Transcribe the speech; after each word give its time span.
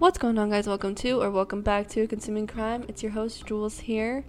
What's 0.00 0.16
going 0.16 0.38
on, 0.38 0.48
guys? 0.48 0.66
Welcome 0.66 0.94
to 0.94 1.20
or 1.20 1.30
welcome 1.30 1.60
back 1.60 1.86
to 1.88 2.06
Consuming 2.06 2.46
Crime. 2.46 2.86
It's 2.88 3.02
your 3.02 3.12
host, 3.12 3.44
Jules, 3.44 3.80
here. 3.80 4.24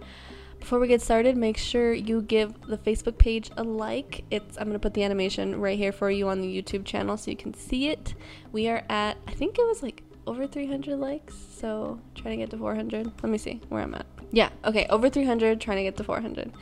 Before 0.60 0.78
we 0.78 0.86
get 0.86 1.00
started, 1.00 1.34
make 1.34 1.56
sure 1.56 1.94
you 1.94 2.20
give 2.20 2.52
the 2.66 2.76
Facebook 2.76 3.16
page 3.16 3.50
a 3.56 3.64
like. 3.64 4.22
It's 4.30 4.58
I'm 4.58 4.66
gonna 4.66 4.78
put 4.78 4.92
the 4.92 5.02
animation 5.02 5.58
right 5.58 5.78
here 5.78 5.90
for 5.90 6.10
you 6.10 6.28
on 6.28 6.42
the 6.42 6.62
YouTube 6.62 6.84
channel 6.84 7.16
so 7.16 7.30
you 7.30 7.38
can 7.38 7.54
see 7.54 7.88
it. 7.88 8.12
We 8.52 8.68
are 8.68 8.84
at 8.90 9.16
I 9.26 9.32
think 9.32 9.58
it 9.58 9.66
was 9.66 9.82
like 9.82 10.02
over 10.26 10.46
300 10.46 10.98
likes, 10.98 11.34
so 11.56 11.98
trying 12.14 12.38
to 12.38 12.42
get 12.42 12.50
to 12.50 12.58
400. 12.58 13.06
Let 13.22 13.32
me 13.32 13.38
see 13.38 13.62
where 13.70 13.82
I'm 13.82 13.94
at. 13.94 14.04
Yeah, 14.30 14.50
okay, 14.66 14.86
over 14.90 15.08
300, 15.08 15.58
trying 15.58 15.78
to 15.78 15.84
get 15.84 15.96
to 15.96 16.04
400. 16.04 16.52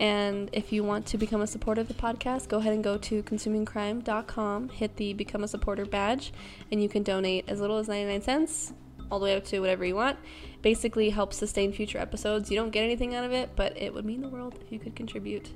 And 0.00 0.50
if 0.52 0.72
you 0.72 0.82
want 0.82 1.06
to 1.06 1.18
become 1.18 1.42
a 1.42 1.46
supporter 1.46 1.80
of 1.80 1.88
the 1.88 1.94
podcast, 1.94 2.48
go 2.48 2.58
ahead 2.58 2.72
and 2.72 2.82
go 2.82 2.98
to 2.98 3.22
consumingcrime.com, 3.22 4.68
hit 4.70 4.96
the 4.96 5.12
become 5.12 5.44
a 5.44 5.48
supporter 5.48 5.84
badge, 5.84 6.32
and 6.70 6.82
you 6.82 6.88
can 6.88 7.02
donate 7.02 7.44
as 7.48 7.60
little 7.60 7.78
as 7.78 7.88
99 7.88 8.22
cents 8.22 8.72
all 9.10 9.18
the 9.18 9.24
way 9.24 9.36
up 9.36 9.44
to 9.44 9.60
whatever 9.60 9.84
you 9.84 9.94
want. 9.94 10.18
Basically 10.62 11.10
helps 11.10 11.36
sustain 11.36 11.72
future 11.72 11.98
episodes. 11.98 12.50
You 12.50 12.56
don't 12.56 12.70
get 12.70 12.82
anything 12.82 13.14
out 13.14 13.24
of 13.24 13.32
it, 13.32 13.50
but 13.54 13.76
it 13.76 13.92
would 13.92 14.06
mean 14.06 14.22
the 14.22 14.28
world 14.28 14.58
if 14.60 14.72
you 14.72 14.78
could 14.78 14.96
contribute. 14.96 15.50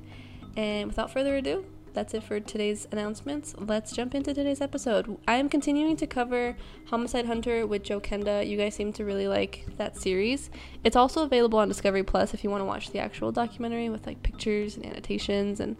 And 0.56 0.88
without 0.88 1.10
further 1.10 1.36
ado, 1.36 1.64
that's 1.96 2.12
it 2.12 2.22
for 2.22 2.38
today's 2.38 2.86
announcements. 2.92 3.54
Let's 3.58 3.90
jump 3.90 4.14
into 4.14 4.34
today's 4.34 4.60
episode. 4.60 5.16
I 5.26 5.36
am 5.36 5.48
continuing 5.48 5.96
to 5.96 6.06
cover 6.06 6.54
Homicide 6.88 7.24
Hunter 7.24 7.66
with 7.66 7.84
Joe 7.84 8.00
Kenda. 8.00 8.46
You 8.46 8.58
guys 8.58 8.74
seem 8.74 8.92
to 8.92 9.04
really 9.06 9.26
like 9.26 9.64
that 9.78 9.96
series. 9.96 10.50
It's 10.84 10.94
also 10.94 11.22
available 11.22 11.58
on 11.58 11.68
Discovery 11.68 12.02
Plus 12.02 12.34
if 12.34 12.44
you 12.44 12.50
want 12.50 12.60
to 12.60 12.66
watch 12.66 12.90
the 12.90 12.98
actual 12.98 13.32
documentary 13.32 13.88
with 13.88 14.06
like 14.06 14.22
pictures 14.22 14.76
and 14.76 14.84
annotations 14.84 15.58
and 15.58 15.74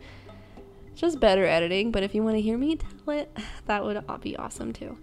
just 0.95 1.21
better 1.21 1.45
editing. 1.45 1.93
But 1.93 2.03
if 2.03 2.15
you 2.15 2.23
want 2.23 2.37
to 2.37 2.41
hear 2.41 2.57
me 2.57 2.77
tell 2.77 3.15
it, 3.15 3.37
that 3.67 3.85
would 3.85 4.03
be 4.23 4.39
awesome 4.39 4.73
too. 4.73 4.97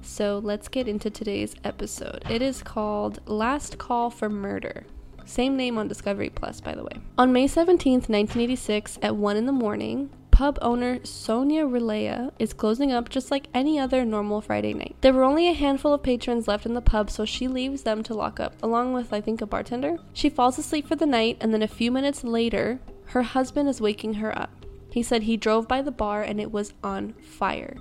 So 0.00 0.40
let's 0.42 0.68
get 0.68 0.88
into 0.88 1.10
today's 1.10 1.54
episode. 1.62 2.24
It 2.30 2.40
is 2.40 2.62
called 2.62 3.20
Last 3.28 3.76
Call 3.76 4.08
for 4.08 4.30
Murder. 4.30 4.86
Same 5.26 5.56
name 5.56 5.78
on 5.78 5.88
Discovery 5.88 6.30
Plus, 6.30 6.60
by 6.60 6.74
the 6.74 6.84
way. 6.84 7.00
On 7.16 7.32
May 7.32 7.48
17th, 7.48 8.08
1986, 8.08 8.98
at 9.02 9.16
1 9.16 9.36
in 9.36 9.46
the 9.46 9.52
morning, 9.52 10.10
pub 10.34 10.58
owner 10.60 10.98
Sonia 11.04 11.64
Relaya 11.64 12.32
is 12.40 12.52
closing 12.52 12.90
up 12.90 13.08
just 13.08 13.30
like 13.30 13.46
any 13.54 13.78
other 13.78 14.04
normal 14.04 14.40
Friday 14.40 14.74
night. 14.74 14.96
There 15.00 15.12
were 15.12 15.22
only 15.22 15.48
a 15.48 15.52
handful 15.52 15.92
of 15.92 16.02
patrons 16.02 16.48
left 16.48 16.66
in 16.66 16.74
the 16.74 16.80
pub, 16.80 17.08
so 17.08 17.24
she 17.24 17.46
leaves 17.46 17.84
them 17.84 18.02
to 18.02 18.14
lock 18.14 18.40
up, 18.40 18.60
along 18.60 18.94
with, 18.94 19.12
I 19.12 19.20
think, 19.20 19.40
a 19.40 19.46
bartender. 19.46 19.98
She 20.12 20.28
falls 20.28 20.58
asleep 20.58 20.88
for 20.88 20.96
the 20.96 21.06
night, 21.06 21.36
and 21.40 21.54
then 21.54 21.62
a 21.62 21.68
few 21.68 21.92
minutes 21.92 22.24
later, 22.24 22.80
her 23.06 23.22
husband 23.22 23.68
is 23.68 23.80
waking 23.80 24.14
her 24.14 24.36
up. 24.36 24.50
He 24.90 25.04
said 25.04 25.22
he 25.22 25.36
drove 25.36 25.68
by 25.68 25.82
the 25.82 25.92
bar 25.92 26.24
and 26.24 26.40
it 26.40 26.50
was 26.50 26.72
on 26.82 27.12
fire. 27.12 27.76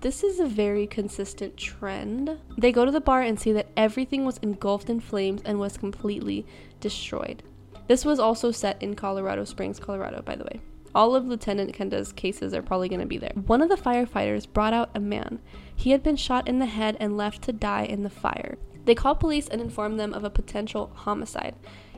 This 0.00 0.22
is 0.22 0.38
a 0.38 0.46
very 0.46 0.86
consistent 0.86 1.56
trend. 1.56 2.38
They 2.56 2.70
go 2.70 2.84
to 2.84 2.92
the 2.92 3.00
bar 3.00 3.22
and 3.22 3.38
see 3.38 3.50
that 3.50 3.72
everything 3.76 4.24
was 4.24 4.38
engulfed 4.38 4.88
in 4.88 5.00
flames 5.00 5.42
and 5.44 5.58
was 5.58 5.76
completely 5.76 6.46
destroyed. 6.78 7.42
This 7.88 8.04
was 8.04 8.20
also 8.20 8.52
set 8.52 8.80
in 8.80 8.94
Colorado 8.94 9.44
Springs, 9.44 9.80
Colorado, 9.80 10.22
by 10.22 10.36
the 10.36 10.44
way. 10.44 10.60
All 10.94 11.14
of 11.14 11.26
Lieutenant 11.26 11.76
Kenda's 11.76 12.12
cases 12.12 12.54
are 12.54 12.62
probably 12.62 12.88
going 12.88 13.00
to 13.00 13.06
be 13.06 13.18
there. 13.18 13.32
One 13.46 13.62
of 13.62 13.68
the 13.68 13.76
firefighters 13.76 14.50
brought 14.50 14.72
out 14.72 14.90
a 14.94 15.00
man. 15.00 15.40
He 15.74 15.90
had 15.90 16.02
been 16.02 16.16
shot 16.16 16.48
in 16.48 16.58
the 16.58 16.66
head 16.66 16.96
and 16.98 17.16
left 17.16 17.42
to 17.42 17.52
die 17.52 17.84
in 17.84 18.02
the 18.02 18.10
fire. 18.10 18.58
They 18.84 18.94
called 18.94 19.20
police 19.20 19.48
and 19.48 19.60
informed 19.60 20.00
them 20.00 20.14
of 20.14 20.24
a 20.24 20.30
potential 20.30 20.90
homicide. 20.94 21.54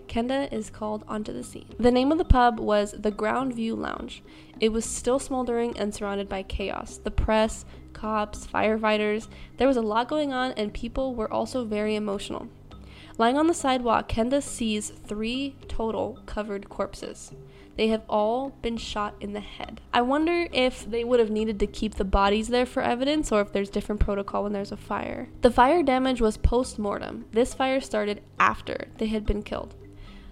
Kenda 0.09 0.53
is 0.53 0.71
called 0.71 1.05
onto 1.07 1.33
the 1.33 1.45
scene. 1.45 1.73
The 1.79 1.93
name 1.93 2.11
of 2.11 2.19
the 2.19 2.25
pub 2.25 2.59
was 2.59 2.91
the 2.99 3.13
Grandview 3.13 3.79
Lounge. 3.79 4.25
It 4.59 4.71
was 4.71 4.85
still 4.85 5.21
smoldering 5.21 5.79
and 5.79 5.95
surrounded 5.95 6.29
by 6.29 6.43
chaos. 6.43 6.99
The 6.99 7.13
press, 7.13 7.65
cops, 7.93 8.45
firefighters, 8.45 9.29
there 9.57 9.69
was 9.69 9.77
a 9.77 9.83
lot 9.83 10.09
going 10.09 10.33
on, 10.33 10.51
and 10.53 10.75
people 10.75 11.15
were 11.15 11.33
also 11.33 11.65
very 11.65 11.95
emotional. 11.95 12.49
Lying 13.19 13.39
on 13.39 13.47
the 13.47 13.55
sidewalk, 13.55 14.09
Kenda 14.09 14.43
sees 14.43 14.91
three 14.91 15.55
total 15.69 16.19
covered 16.27 16.69
corpses. 16.69 17.31
They 17.77 17.89
have 17.89 18.03
all 18.09 18.51
been 18.63 18.77
shot 18.77 19.15
in 19.21 19.33
the 19.33 19.41
head. 19.41 19.81
I 19.93 20.03
wonder 20.03 20.49
if 20.53 20.89
they 20.91 21.05
would 21.05 21.21
have 21.21 21.31
needed 21.31 21.59
to 21.61 21.67
keep 21.67 21.95
the 21.95 22.05
bodies 22.05 22.49
there 22.49 22.67
for 22.67 22.83
evidence 22.83 23.33
or 23.33 23.41
if 23.41 23.53
there's 23.53 23.71
different 23.71 24.01
protocol 24.01 24.43
when 24.43 24.53
there's 24.53 24.73
a 24.73 24.77
fire. 24.77 25.29
The 25.41 25.51
fire 25.51 25.83
damage 25.83 26.21
was 26.21 26.37
post 26.37 26.79
mortem. 26.79 27.25
This 27.33 27.55
fire 27.55 27.81
started 27.81 28.23
after 28.39 28.89
they 28.99 29.07
had 29.07 29.25
been 29.25 29.43
killed. 29.43 29.75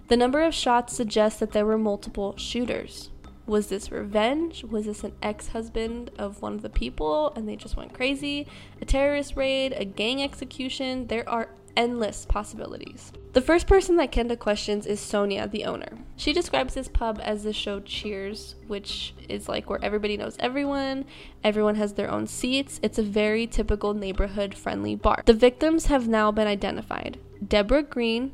The 0.09 0.17
number 0.17 0.41
of 0.41 0.53
shots 0.53 0.95
suggests 0.95 1.39
that 1.39 1.51
there 1.51 1.65
were 1.65 1.77
multiple 1.77 2.35
shooters. 2.37 3.11
Was 3.45 3.67
this 3.67 3.91
revenge? 3.91 4.63
Was 4.63 4.85
this 4.85 5.03
an 5.03 5.13
ex 5.23 5.49
husband 5.49 6.11
of 6.19 6.41
one 6.41 6.53
of 6.53 6.61
the 6.61 6.69
people 6.69 7.33
and 7.35 7.49
they 7.49 7.55
just 7.55 7.75
went 7.75 7.93
crazy? 7.93 8.45
A 8.79 8.85
terrorist 8.85 9.35
raid? 9.35 9.73
A 9.75 9.85
gang 9.85 10.21
execution? 10.21 11.07
There 11.07 11.27
are 11.27 11.49
endless 11.75 12.25
possibilities. 12.25 13.11
The 13.33 13.41
first 13.41 13.67
person 13.67 13.95
that 13.97 14.11
Kenda 14.11 14.37
questions 14.37 14.85
is 14.85 14.99
Sonia, 14.99 15.47
the 15.47 15.65
owner. 15.65 15.99
She 16.15 16.33
describes 16.33 16.73
this 16.73 16.87
pub 16.87 17.19
as 17.23 17.43
the 17.43 17.53
show 17.53 17.79
Cheers, 17.79 18.55
which 18.67 19.13
is 19.27 19.47
like 19.47 19.69
where 19.69 19.83
everybody 19.83 20.17
knows 20.17 20.35
everyone, 20.39 21.05
everyone 21.43 21.75
has 21.75 21.93
their 21.93 22.11
own 22.11 22.27
seats. 22.27 22.79
It's 22.81 22.97
a 22.97 23.03
very 23.03 23.45
typical 23.45 23.93
neighborhood 23.93 24.55
friendly 24.55 24.95
bar. 24.95 25.23
The 25.25 25.33
victims 25.33 25.85
have 25.85 26.07
now 26.07 26.31
been 26.31 26.47
identified 26.47 27.19
Deborah 27.47 27.83
Green, 27.83 28.33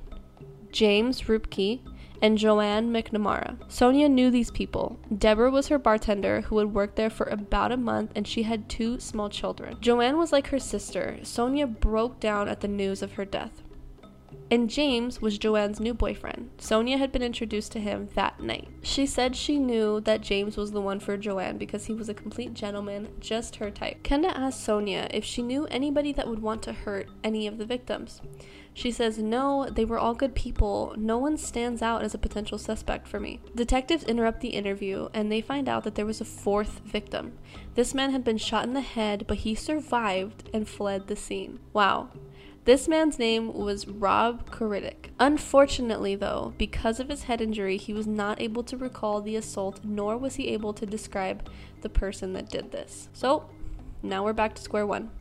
James 0.72 1.22
Rupke, 1.24 1.80
and 2.26 2.40
Joanne 2.40 2.92
McNamara. 2.92 3.56
Sonia 3.72 4.10
knew 4.10 4.32
these 4.32 4.50
people. 4.50 4.98
Deborah 5.16 5.52
was 5.52 5.68
her 5.68 5.78
bartender 5.78 6.42
who 6.42 6.58
had 6.58 6.74
worked 6.74 6.96
there 6.96 7.12
for 7.12 7.26
about 7.28 7.72
a 7.72 7.78
month 7.78 8.12
and 8.16 8.28
she 8.28 8.42
had 8.42 8.68
two 8.68 9.00
small 9.00 9.30
children. 9.30 9.78
Joanne 9.80 10.18
was 10.18 10.32
like 10.32 10.48
her 10.48 10.58
sister. 10.58 11.20
Sonia 11.22 11.68
broke 11.68 12.20
down 12.20 12.50
at 12.50 12.62
the 12.62 12.68
news 12.68 13.04
of 13.04 13.14
her 13.14 13.26
death. 13.26 13.62
And 14.50 14.72
James 14.72 15.22
was 15.22 15.38
Joanne's 15.38 15.80
new 15.80 15.94
boyfriend. 15.94 16.50
Sonia 16.58 16.98
had 16.98 17.12
been 17.12 17.22
introduced 17.22 17.72
to 17.74 17.80
him 17.80 18.10
that 18.16 18.40
night. 18.40 18.70
She 18.82 19.06
said 19.06 19.36
she 19.36 19.60
knew 19.60 20.02
that 20.02 20.22
James 20.22 20.58
was 20.58 20.72
the 20.72 20.82
one 20.82 21.00
for 21.00 21.18
Joanne 21.18 21.60
because 21.60 21.86
he 21.86 21.94
was 21.94 22.10
a 22.10 22.14
complete 22.16 22.56
gentleman, 22.56 23.10
just 23.20 23.58
her 23.58 23.70
type. 23.70 24.02
Kenda 24.02 24.32
asked 24.36 24.64
Sonia 24.64 25.08
if 25.12 25.24
she 25.24 25.44
knew 25.44 25.68
anybody 25.68 26.12
that 26.14 26.28
would 26.28 26.42
want 26.42 26.64
to 26.64 26.74
hurt 26.74 27.08
any 27.24 27.46
of 27.46 27.60
the 27.60 27.66
victims. 27.66 28.22
She 28.76 28.92
says, 28.92 29.18
No, 29.18 29.70
they 29.72 29.86
were 29.86 29.98
all 29.98 30.14
good 30.14 30.36
people. 30.36 30.94
No 30.98 31.18
one 31.18 31.38
stands 31.38 31.82
out 31.82 32.04
as 32.04 32.14
a 32.14 32.20
potential 32.20 32.58
suspect 32.58 33.08
for 33.08 33.22
me. 33.22 33.40
Detectives 33.56 34.04
interrupt 34.04 34.42
the 34.42 34.50
interview 34.50 35.08
and 35.14 35.32
they 35.32 35.40
find 35.40 35.70
out 35.70 35.86
that 35.86 35.96
there 35.96 36.06
was 36.06 36.20
a 36.20 36.26
fourth 36.26 36.82
victim. 36.84 37.38
This 37.76 37.94
man 37.94 38.12
had 38.12 38.26
been 38.26 38.38
shot 38.38 38.66
in 38.66 38.74
the 38.74 38.82
head, 38.82 39.26
but 39.28 39.38
he 39.38 39.56
survived 39.56 40.50
and 40.54 40.68
fled 40.68 41.08
the 41.08 41.16
scene. 41.16 41.60
Wow. 41.72 42.10
This 42.66 42.90
man's 42.90 43.18
name 43.18 43.54
was 43.54 43.88
Rob 43.88 44.52
Koridik. 44.52 45.12
Unfortunately, 45.22 46.16
though, 46.16 46.54
because 46.58 47.00
of 47.00 47.08
his 47.08 47.24
head 47.24 47.40
injury, 47.40 47.78
he 47.78 47.94
was 47.94 48.08
not 48.08 48.42
able 48.42 48.64
to 48.64 48.76
recall 48.76 49.22
the 49.22 49.38
assault, 49.38 49.82
nor 49.86 50.18
was 50.18 50.36
he 50.36 50.50
able 50.50 50.74
to 50.74 50.86
describe 50.86 51.48
the 51.82 51.90
person 51.90 52.34
that 52.34 52.50
did 52.50 52.74
this. 52.74 53.08
So, 53.14 53.50
now 54.04 54.26
we're 54.26 54.34
back 54.34 54.54
to 54.56 54.62
square 54.62 54.86
one. 54.86 55.12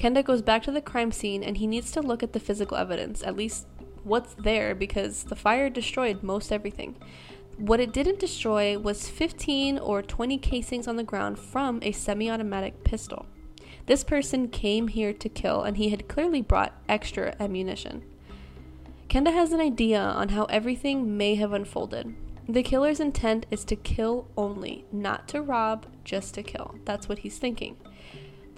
Kenda 0.00 0.24
goes 0.24 0.40
back 0.40 0.62
to 0.62 0.72
the 0.72 0.80
crime 0.80 1.12
scene 1.12 1.44
and 1.44 1.58
he 1.58 1.66
needs 1.66 1.92
to 1.92 2.00
look 2.00 2.22
at 2.22 2.32
the 2.32 2.40
physical 2.40 2.78
evidence, 2.78 3.22
at 3.22 3.36
least 3.36 3.66
what's 4.02 4.32
there, 4.34 4.74
because 4.74 5.24
the 5.24 5.36
fire 5.36 5.68
destroyed 5.68 6.22
most 6.22 6.50
everything. 6.50 6.96
What 7.58 7.80
it 7.80 7.92
didn't 7.92 8.18
destroy 8.18 8.78
was 8.78 9.10
15 9.10 9.78
or 9.78 10.00
20 10.00 10.38
casings 10.38 10.88
on 10.88 10.96
the 10.96 11.04
ground 11.04 11.38
from 11.38 11.80
a 11.82 11.92
semi 11.92 12.30
automatic 12.30 12.82
pistol. 12.82 13.26
This 13.84 14.02
person 14.02 14.48
came 14.48 14.88
here 14.88 15.12
to 15.12 15.28
kill, 15.28 15.62
and 15.64 15.76
he 15.76 15.90
had 15.90 16.08
clearly 16.08 16.40
brought 16.40 16.80
extra 16.88 17.34
ammunition. 17.38 18.02
Kenda 19.10 19.34
has 19.34 19.52
an 19.52 19.60
idea 19.60 20.00
on 20.00 20.30
how 20.30 20.44
everything 20.44 21.18
may 21.18 21.34
have 21.34 21.52
unfolded. 21.52 22.14
The 22.48 22.62
killer's 22.62 23.00
intent 23.00 23.44
is 23.50 23.64
to 23.66 23.76
kill 23.76 24.28
only, 24.36 24.86
not 24.90 25.28
to 25.28 25.42
rob, 25.42 25.84
just 26.04 26.34
to 26.34 26.42
kill. 26.42 26.76
That's 26.86 27.08
what 27.08 27.18
he's 27.18 27.38
thinking. 27.38 27.76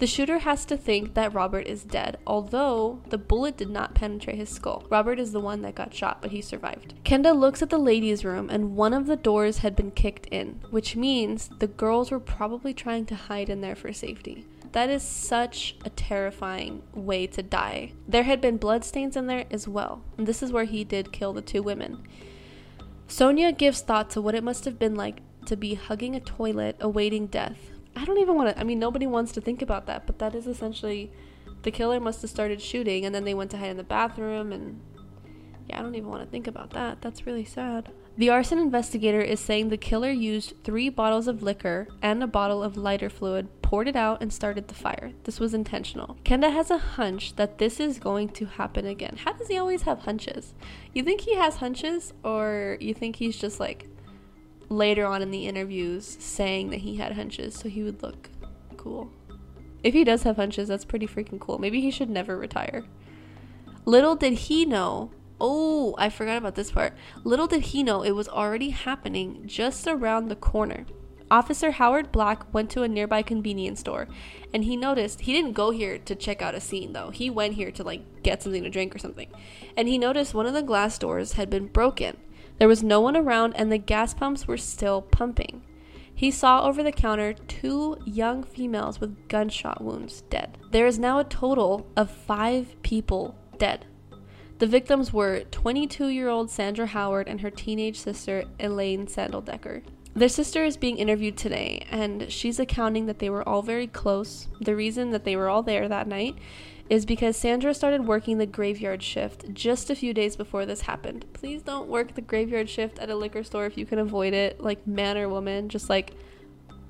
The 0.03 0.07
shooter 0.07 0.39
has 0.39 0.65
to 0.65 0.75
think 0.75 1.13
that 1.13 1.33
Robert 1.33 1.65
is 1.65 1.85
dead, 1.85 2.17
although 2.27 2.99
the 3.07 3.17
bullet 3.17 3.55
did 3.55 3.69
not 3.69 3.95
penetrate 3.95 4.35
his 4.35 4.49
skull. 4.49 4.83
Robert 4.89 5.17
is 5.17 5.31
the 5.31 5.39
one 5.39 5.61
that 5.61 5.75
got 5.75 5.93
shot, 5.93 6.21
but 6.21 6.31
he 6.31 6.41
survived. 6.41 6.93
Kenda 7.05 7.33
looks 7.33 7.61
at 7.61 7.69
the 7.69 7.77
ladies' 7.77 8.25
room, 8.25 8.49
and 8.49 8.75
one 8.75 8.93
of 8.93 9.05
the 9.05 9.15
doors 9.15 9.59
had 9.59 9.77
been 9.77 9.91
kicked 9.91 10.25
in, 10.25 10.59
which 10.71 10.97
means 10.97 11.49
the 11.59 11.67
girls 11.67 12.11
were 12.11 12.19
probably 12.19 12.73
trying 12.73 13.05
to 13.05 13.15
hide 13.15 13.49
in 13.49 13.61
there 13.61 13.77
for 13.77 13.93
safety. 13.93 14.45
That 14.73 14.89
is 14.89 15.03
such 15.03 15.77
a 15.85 15.89
terrifying 15.89 16.81
way 16.93 17.25
to 17.27 17.41
die. 17.41 17.93
There 18.05 18.23
had 18.23 18.41
been 18.41 18.57
bloodstains 18.57 19.15
in 19.15 19.27
there 19.27 19.45
as 19.49 19.69
well, 19.69 20.03
and 20.17 20.27
this 20.27 20.43
is 20.43 20.51
where 20.51 20.65
he 20.65 20.83
did 20.83 21.13
kill 21.13 21.31
the 21.31 21.41
two 21.41 21.63
women. 21.63 22.05
Sonia 23.07 23.53
gives 23.53 23.79
thought 23.79 24.09
to 24.09 24.21
what 24.21 24.35
it 24.35 24.43
must 24.43 24.65
have 24.65 24.77
been 24.77 24.95
like 24.95 25.21
to 25.45 25.55
be 25.55 25.75
hugging 25.75 26.13
a 26.13 26.19
toilet 26.19 26.75
awaiting 26.81 27.27
death 27.27 27.69
I 27.95 28.05
don't 28.05 28.17
even 28.17 28.35
want 28.35 28.49
to. 28.49 28.59
I 28.59 28.63
mean, 28.63 28.79
nobody 28.79 29.07
wants 29.07 29.31
to 29.33 29.41
think 29.41 29.61
about 29.61 29.85
that, 29.87 30.05
but 30.05 30.19
that 30.19 30.35
is 30.35 30.47
essentially 30.47 31.11
the 31.63 31.71
killer 31.71 31.99
must 31.99 32.21
have 32.21 32.29
started 32.29 32.61
shooting 32.61 33.05
and 33.05 33.13
then 33.13 33.23
they 33.23 33.33
went 33.33 33.51
to 33.51 33.57
hide 33.57 33.69
in 33.69 33.77
the 33.77 33.83
bathroom 33.83 34.51
and 34.51 34.79
yeah, 35.67 35.79
I 35.79 35.81
don't 35.81 35.95
even 35.95 36.09
want 36.09 36.23
to 36.23 36.29
think 36.29 36.47
about 36.47 36.71
that. 36.71 37.01
That's 37.01 37.25
really 37.25 37.45
sad. 37.45 37.89
The 38.15 38.29
arson 38.29 38.59
investigator 38.59 39.21
is 39.21 39.39
saying 39.39 39.69
the 39.69 39.77
killer 39.77 40.11
used 40.11 40.53
three 40.63 40.89
bottles 40.89 41.27
of 41.27 41.41
liquor 41.41 41.87
and 42.01 42.21
a 42.21 42.27
bottle 42.27 42.61
of 42.61 42.77
lighter 42.77 43.09
fluid, 43.09 43.47
poured 43.63 43.87
it 43.87 43.95
out, 43.95 44.21
and 44.21 44.31
started 44.31 44.67
the 44.67 44.75
fire. 44.75 45.13
This 45.23 45.39
was 45.39 45.55
intentional. 45.55 46.17
Kenda 46.23 46.51
has 46.53 46.69
a 46.69 46.77
hunch 46.77 47.35
that 47.37 47.57
this 47.57 47.79
is 47.79 47.97
going 47.97 48.29
to 48.29 48.45
happen 48.45 48.85
again. 48.85 49.17
How 49.23 49.33
does 49.33 49.47
he 49.47 49.57
always 49.57 49.83
have 49.83 49.99
hunches? 49.99 50.53
You 50.93 51.01
think 51.01 51.21
he 51.21 51.35
has 51.35 51.55
hunches, 51.55 52.13
or 52.23 52.77
you 52.79 52.93
think 52.93 53.15
he's 53.15 53.37
just 53.37 53.59
like 53.59 53.87
later 54.77 55.05
on 55.05 55.21
in 55.21 55.31
the 55.31 55.47
interviews 55.47 56.17
saying 56.19 56.69
that 56.69 56.81
he 56.81 56.97
had 56.97 57.13
hunches 57.13 57.55
so 57.55 57.69
he 57.69 57.83
would 57.83 58.01
look 58.01 58.29
cool? 58.77 59.11
If 59.83 59.93
he 59.93 60.03
does 60.03 60.23
have 60.23 60.37
hunches, 60.37 60.67
that's 60.69 60.85
pretty 60.85 61.07
freaking 61.07 61.39
cool. 61.39 61.57
Maybe 61.57 61.81
he 61.81 61.91
should 61.91 62.09
never 62.09 62.37
retire. 62.37 62.83
Little 63.85 64.15
did 64.15 64.33
he 64.33 64.65
know 64.65 65.11
Oh, 65.45 65.93
I 65.97 66.09
forgot 66.09 66.37
about 66.37 66.55
this 66.55 66.71
part. 66.71 66.93
Little 67.25 67.47
did 67.47 67.63
he 67.63 67.83
know 67.83 68.01
it 68.01 68.11
was 68.11 68.29
already 68.29 68.69
happening 68.69 69.43
just 69.45 69.87
around 69.87 70.29
the 70.29 70.37
corner. 70.37 70.85
Officer 71.29 71.71
Howard 71.71 72.13
Black 72.13 72.53
went 72.53 72.69
to 72.71 72.83
a 72.83 72.87
nearby 72.87 73.23
convenience 73.23 73.81
store 73.81 74.07
and 74.53 74.63
he 74.63 74.77
noticed 74.77 75.21
he 75.21 75.33
didn't 75.33 75.53
go 75.53 75.71
here 75.71 75.97
to 75.97 76.15
check 76.15 76.41
out 76.41 76.55
a 76.55 76.61
scene 76.61 76.93
though. 76.93 77.09
He 77.09 77.29
went 77.29 77.55
here 77.55 77.71
to 77.71 77.83
like 77.83 78.23
get 78.23 78.41
something 78.41 78.63
to 78.63 78.69
drink 78.69 78.95
or 78.95 78.99
something. 78.99 79.27
And 79.75 79.89
he 79.89 79.97
noticed 79.97 80.33
one 80.33 80.45
of 80.45 80.53
the 80.53 80.61
glass 80.61 80.97
doors 80.97 81.33
had 81.33 81.49
been 81.49 81.67
broken. 81.67 82.17
There 82.57 82.67
was 82.67 82.83
no 82.83 83.01
one 83.01 83.17
around 83.17 83.53
and 83.55 83.71
the 83.71 83.77
gas 83.77 84.13
pumps 84.13 84.47
were 84.47 84.57
still 84.57 85.01
pumping. 85.01 85.61
He 86.15 86.31
saw 86.31 86.65
over 86.65 86.83
the 86.83 86.91
counter 86.91 87.33
two 87.33 87.97
young 88.05 88.43
females 88.43 88.99
with 88.99 89.27
gunshot 89.27 89.83
wounds 89.83 90.21
dead. 90.29 90.57
There 90.71 90.87
is 90.87 90.99
now 90.99 91.19
a 91.19 91.23
total 91.23 91.87
of 91.97 92.11
five 92.11 92.81
people 92.83 93.35
dead. 93.57 93.85
The 94.59 94.67
victims 94.67 95.11
were 95.11 95.43
22 95.51 96.07
year 96.07 96.29
old 96.29 96.49
Sandra 96.49 96.85
Howard 96.85 97.27
and 97.27 97.41
her 97.41 97.49
teenage 97.49 97.99
sister 97.99 98.45
Elaine 98.59 99.07
Sandeldecker. 99.07 99.81
Their 100.15 100.29
sister 100.29 100.63
is 100.63 100.77
being 100.77 100.97
interviewed 100.97 101.37
today, 101.37 101.87
and 101.89 102.31
she's 102.31 102.59
accounting 102.59 103.07
that 103.07 103.17
they 103.17 103.31
were 103.31 103.47
all 103.49 103.63
very 103.63 103.87
close. 103.87 104.47
The 104.61 104.75
reason 104.75 105.09
that 105.09 105.23
they 105.23 105.35
were 105.35 105.49
all 105.49 105.63
there 105.63 105.87
that 105.87 106.07
night 106.07 106.35
is 106.89 107.05
because 107.05 107.37
Sandra 107.37 107.73
started 107.73 108.05
working 108.07 108.37
the 108.37 108.45
graveyard 108.45 109.01
shift 109.01 109.53
just 109.53 109.89
a 109.89 109.95
few 109.95 110.13
days 110.13 110.35
before 110.35 110.65
this 110.65 110.81
happened. 110.81 111.25
Please 111.33 111.61
don't 111.61 111.87
work 111.87 112.15
the 112.15 112.21
graveyard 112.21 112.69
shift 112.69 112.99
at 112.99 113.09
a 113.09 113.15
liquor 113.15 113.43
store 113.43 113.65
if 113.65 113.77
you 113.77 113.85
can 113.85 113.99
avoid 113.99 114.33
it, 114.33 114.59
like 114.61 114.85
man 114.85 115.17
or 115.17 115.29
woman. 115.29 115.69
Just 115.69 115.89
like, 115.89 116.13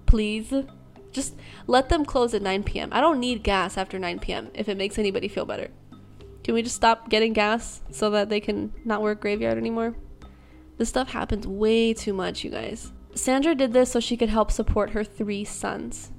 please. 0.05 0.53
Just 1.11 1.35
let 1.67 1.89
them 1.89 2.05
close 2.05 2.33
at 2.33 2.41
9 2.41 2.63
p.m. 2.63 2.89
I 2.91 2.99
don't 2.99 3.19
need 3.19 3.43
gas 3.43 3.77
after 3.77 3.99
9 3.99 4.17
p.m. 4.17 4.49
if 4.55 4.67
it 4.67 4.77
makes 4.77 4.97
anybody 4.97 5.27
feel 5.27 5.45
better. 5.45 5.69
Can 6.43 6.55
we 6.55 6.63
just 6.63 6.75
stop 6.75 7.09
getting 7.09 7.33
gas 7.33 7.81
so 7.91 8.09
that 8.09 8.29
they 8.29 8.39
can 8.39 8.73
not 8.83 9.03
work 9.03 9.21
graveyard 9.21 9.59
anymore? 9.59 9.95
This 10.77 10.89
stuff 10.89 11.11
happens 11.11 11.47
way 11.47 11.93
too 11.93 12.13
much, 12.13 12.43
you 12.43 12.49
guys. 12.49 12.91
Sandra 13.15 13.53
did 13.53 13.73
this 13.73 13.91
so 13.91 13.99
she 13.99 14.17
could 14.17 14.29
help 14.29 14.51
support 14.51 14.89
her 14.89 15.03
three 15.03 15.45
sons. 15.45 16.11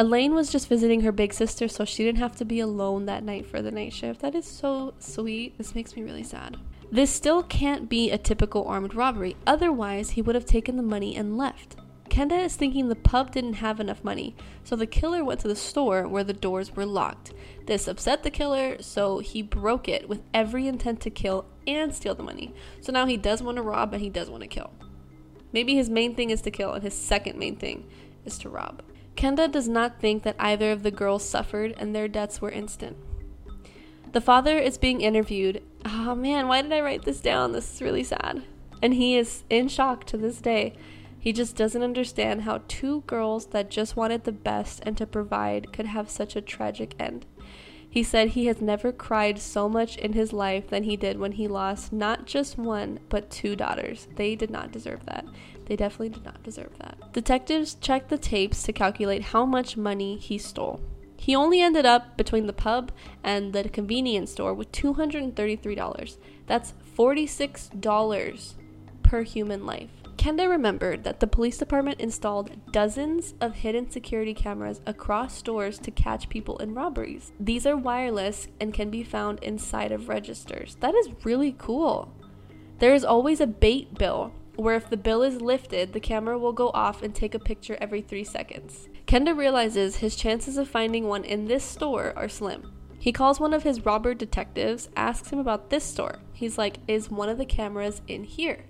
Elaine 0.00 0.32
was 0.32 0.50
just 0.50 0.66
visiting 0.66 1.02
her 1.02 1.12
big 1.12 1.34
sister, 1.34 1.68
so 1.68 1.84
she 1.84 2.02
didn't 2.02 2.20
have 2.20 2.34
to 2.36 2.46
be 2.46 2.58
alone 2.58 3.04
that 3.04 3.22
night 3.22 3.46
for 3.46 3.60
the 3.60 3.70
night 3.70 3.92
shift. 3.92 4.22
That 4.22 4.34
is 4.34 4.46
so 4.46 4.94
sweet. 4.98 5.58
This 5.58 5.74
makes 5.74 5.94
me 5.94 6.02
really 6.02 6.22
sad. 6.22 6.56
This 6.90 7.10
still 7.10 7.42
can't 7.42 7.86
be 7.86 8.10
a 8.10 8.16
typical 8.16 8.64
armed 8.66 8.94
robbery, 8.94 9.36
otherwise, 9.46 10.08
he 10.08 10.22
would 10.22 10.34
have 10.34 10.46
taken 10.46 10.78
the 10.78 10.82
money 10.82 11.14
and 11.14 11.36
left. 11.36 11.76
Kenda 12.08 12.42
is 12.42 12.56
thinking 12.56 12.88
the 12.88 12.96
pub 12.96 13.30
didn't 13.30 13.52
have 13.52 13.78
enough 13.78 14.02
money, 14.02 14.34
so 14.64 14.74
the 14.74 14.86
killer 14.86 15.22
went 15.22 15.40
to 15.40 15.48
the 15.48 15.54
store 15.54 16.08
where 16.08 16.24
the 16.24 16.32
doors 16.32 16.74
were 16.74 16.86
locked. 16.86 17.34
This 17.66 17.86
upset 17.86 18.22
the 18.22 18.30
killer, 18.30 18.80
so 18.80 19.18
he 19.18 19.42
broke 19.42 19.86
it 19.86 20.08
with 20.08 20.22
every 20.32 20.66
intent 20.66 21.00
to 21.02 21.10
kill 21.10 21.44
and 21.66 21.94
steal 21.94 22.14
the 22.14 22.22
money. 22.22 22.54
So 22.80 22.90
now 22.90 23.04
he 23.04 23.18
does 23.18 23.42
want 23.42 23.56
to 23.56 23.62
rob 23.62 23.92
and 23.92 24.00
he 24.00 24.08
does 24.08 24.30
want 24.30 24.44
to 24.44 24.48
kill. 24.48 24.72
Maybe 25.52 25.74
his 25.74 25.90
main 25.90 26.14
thing 26.14 26.30
is 26.30 26.40
to 26.40 26.50
kill, 26.50 26.72
and 26.72 26.82
his 26.82 26.94
second 26.94 27.38
main 27.38 27.56
thing 27.56 27.86
is 28.24 28.38
to 28.38 28.48
rob. 28.48 28.82
Kenda 29.20 29.50
does 29.50 29.68
not 29.68 30.00
think 30.00 30.22
that 30.22 30.36
either 30.38 30.72
of 30.72 30.82
the 30.82 30.90
girls 30.90 31.28
suffered 31.28 31.74
and 31.76 31.94
their 31.94 32.08
deaths 32.08 32.40
were 32.40 32.50
instant. 32.50 32.96
The 34.12 34.20
father 34.20 34.58
is 34.58 34.78
being 34.78 35.02
interviewed. 35.02 35.62
Oh 35.84 36.14
man, 36.14 36.48
why 36.48 36.62
did 36.62 36.72
I 36.72 36.80
write 36.80 37.04
this 37.04 37.20
down? 37.20 37.52
This 37.52 37.74
is 37.74 37.82
really 37.82 38.02
sad. 38.02 38.42
And 38.82 38.94
he 38.94 39.16
is 39.16 39.44
in 39.50 39.68
shock 39.68 40.04
to 40.06 40.16
this 40.16 40.40
day 40.40 40.74
he 41.20 41.34
just 41.34 41.54
doesn't 41.54 41.82
understand 41.82 42.42
how 42.42 42.62
two 42.66 43.02
girls 43.02 43.46
that 43.48 43.70
just 43.70 43.94
wanted 43.94 44.24
the 44.24 44.32
best 44.32 44.80
and 44.84 44.96
to 44.96 45.06
provide 45.06 45.70
could 45.70 45.84
have 45.84 46.08
such 46.08 46.34
a 46.34 46.40
tragic 46.40 46.94
end. 46.98 47.26
He 47.88 48.02
said 48.02 48.28
he 48.28 48.46
has 48.46 48.62
never 48.62 48.90
cried 48.90 49.38
so 49.38 49.68
much 49.68 49.98
in 49.98 50.14
his 50.14 50.32
life 50.32 50.68
than 50.70 50.84
he 50.84 50.96
did 50.96 51.18
when 51.18 51.32
he 51.32 51.46
lost 51.46 51.92
not 51.92 52.24
just 52.24 52.56
one, 52.56 53.00
but 53.10 53.30
two 53.30 53.54
daughters. 53.54 54.08
They 54.16 54.34
did 54.34 54.50
not 54.50 54.72
deserve 54.72 55.04
that. 55.06 55.26
They 55.70 55.76
definitely 55.76 56.08
did 56.08 56.24
not 56.24 56.42
deserve 56.42 56.76
that. 56.80 57.12
Detectives 57.12 57.74
checked 57.74 58.08
the 58.08 58.18
tapes 58.18 58.64
to 58.64 58.72
calculate 58.72 59.22
how 59.22 59.46
much 59.46 59.76
money 59.76 60.16
he 60.16 60.36
stole. 60.36 60.80
He 61.16 61.36
only 61.36 61.60
ended 61.60 61.86
up 61.86 62.16
between 62.16 62.48
the 62.48 62.52
pub 62.52 62.90
and 63.22 63.52
the 63.52 63.68
convenience 63.68 64.32
store 64.32 64.52
with 64.52 64.72
$233. 64.72 66.16
That's 66.48 66.74
$46 66.98 68.54
per 69.04 69.22
human 69.22 69.64
life. 69.64 69.90
Kenda 70.16 70.50
remembered 70.50 71.04
that 71.04 71.20
the 71.20 71.28
police 71.28 71.58
department 71.58 72.00
installed 72.00 72.72
dozens 72.72 73.34
of 73.40 73.54
hidden 73.54 73.88
security 73.88 74.34
cameras 74.34 74.80
across 74.86 75.36
stores 75.36 75.78
to 75.78 75.92
catch 75.92 76.28
people 76.28 76.58
in 76.58 76.74
robberies. 76.74 77.30
These 77.38 77.64
are 77.64 77.76
wireless 77.76 78.48
and 78.60 78.74
can 78.74 78.90
be 78.90 79.04
found 79.04 79.38
inside 79.38 79.92
of 79.92 80.08
registers. 80.08 80.74
That 80.80 80.96
is 80.96 81.10
really 81.22 81.54
cool. 81.56 82.12
There 82.80 82.92
is 82.92 83.04
always 83.04 83.40
a 83.40 83.46
bait 83.46 83.94
bill 83.96 84.32
where 84.56 84.76
if 84.76 84.90
the 84.90 84.96
bill 84.96 85.22
is 85.22 85.40
lifted, 85.40 85.92
the 85.92 86.00
camera 86.00 86.38
will 86.38 86.52
go 86.52 86.70
off 86.70 87.02
and 87.02 87.14
take 87.14 87.34
a 87.34 87.38
picture 87.38 87.78
every 87.80 88.02
three 88.02 88.24
seconds. 88.24 88.88
Kenda 89.06 89.36
realizes 89.36 89.96
his 89.96 90.16
chances 90.16 90.56
of 90.56 90.68
finding 90.68 91.06
one 91.06 91.24
in 91.24 91.46
this 91.46 91.64
store 91.64 92.12
are 92.16 92.28
slim. 92.28 92.72
He 92.98 93.12
calls 93.12 93.40
one 93.40 93.54
of 93.54 93.62
his 93.62 93.86
robber 93.86 94.12
detectives, 94.12 94.90
asks 94.94 95.30
him 95.30 95.38
about 95.38 95.70
this 95.70 95.84
store. 95.84 96.18
He's 96.34 96.58
like, 96.58 96.76
Is 96.86 97.10
one 97.10 97.30
of 97.30 97.38
the 97.38 97.46
cameras 97.46 98.02
in 98.06 98.24
here? 98.24 98.66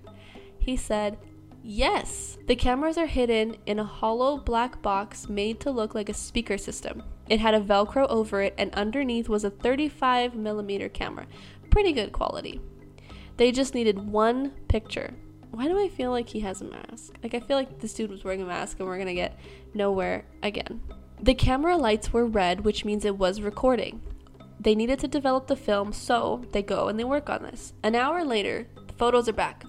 He 0.57 0.77
said, 0.77 1.17
Yes, 1.63 2.37
the 2.47 2.55
cameras 2.55 2.97
are 2.97 3.05
hidden 3.05 3.57
in 3.65 3.77
a 3.77 3.83
hollow 3.83 4.37
black 4.37 4.81
box 4.81 5.29
made 5.29 5.59
to 5.59 5.69
look 5.69 5.93
like 5.93 6.09
a 6.09 6.13
speaker 6.13 6.57
system. 6.57 7.03
It 7.29 7.39
had 7.39 7.53
a 7.53 7.59
Velcro 7.59 8.07
over 8.09 8.41
it, 8.41 8.55
and 8.57 8.73
underneath 8.73 9.29
was 9.29 9.43
a 9.43 9.49
35 9.49 10.33
millimeter 10.33 10.89
camera. 10.89 11.27
Pretty 11.69 11.93
good 11.93 12.11
quality. 12.11 12.59
They 13.37 13.51
just 13.51 13.75
needed 13.75 13.99
one 13.99 14.51
picture. 14.67 15.13
Why 15.51 15.67
do 15.67 15.79
I 15.79 15.89
feel 15.89 16.11
like 16.11 16.29
he 16.29 16.39
has 16.41 16.61
a 16.61 16.65
mask? 16.65 17.13
Like, 17.21 17.33
I 17.33 17.39
feel 17.39 17.57
like 17.57 17.79
this 17.79 17.93
dude 17.93 18.09
was 18.09 18.23
wearing 18.23 18.41
a 18.41 18.45
mask 18.45 18.79
and 18.79 18.87
we're 18.87 18.97
gonna 18.97 19.13
get 19.13 19.37
nowhere 19.73 20.25
again. 20.41 20.81
The 21.21 21.35
camera 21.35 21.77
lights 21.77 22.11
were 22.11 22.25
red, 22.25 22.61
which 22.61 22.85
means 22.85 23.05
it 23.05 23.17
was 23.17 23.41
recording. 23.41 24.01
They 24.59 24.75
needed 24.75 24.99
to 24.99 25.07
develop 25.07 25.47
the 25.47 25.55
film, 25.55 25.91
so 25.93 26.43
they 26.51 26.63
go 26.63 26.87
and 26.87 26.99
they 26.99 27.03
work 27.03 27.29
on 27.29 27.43
this. 27.43 27.73
An 27.83 27.95
hour 27.95 28.23
later, 28.23 28.67
the 28.87 28.93
photos 28.93 29.27
are 29.27 29.33
back 29.33 29.65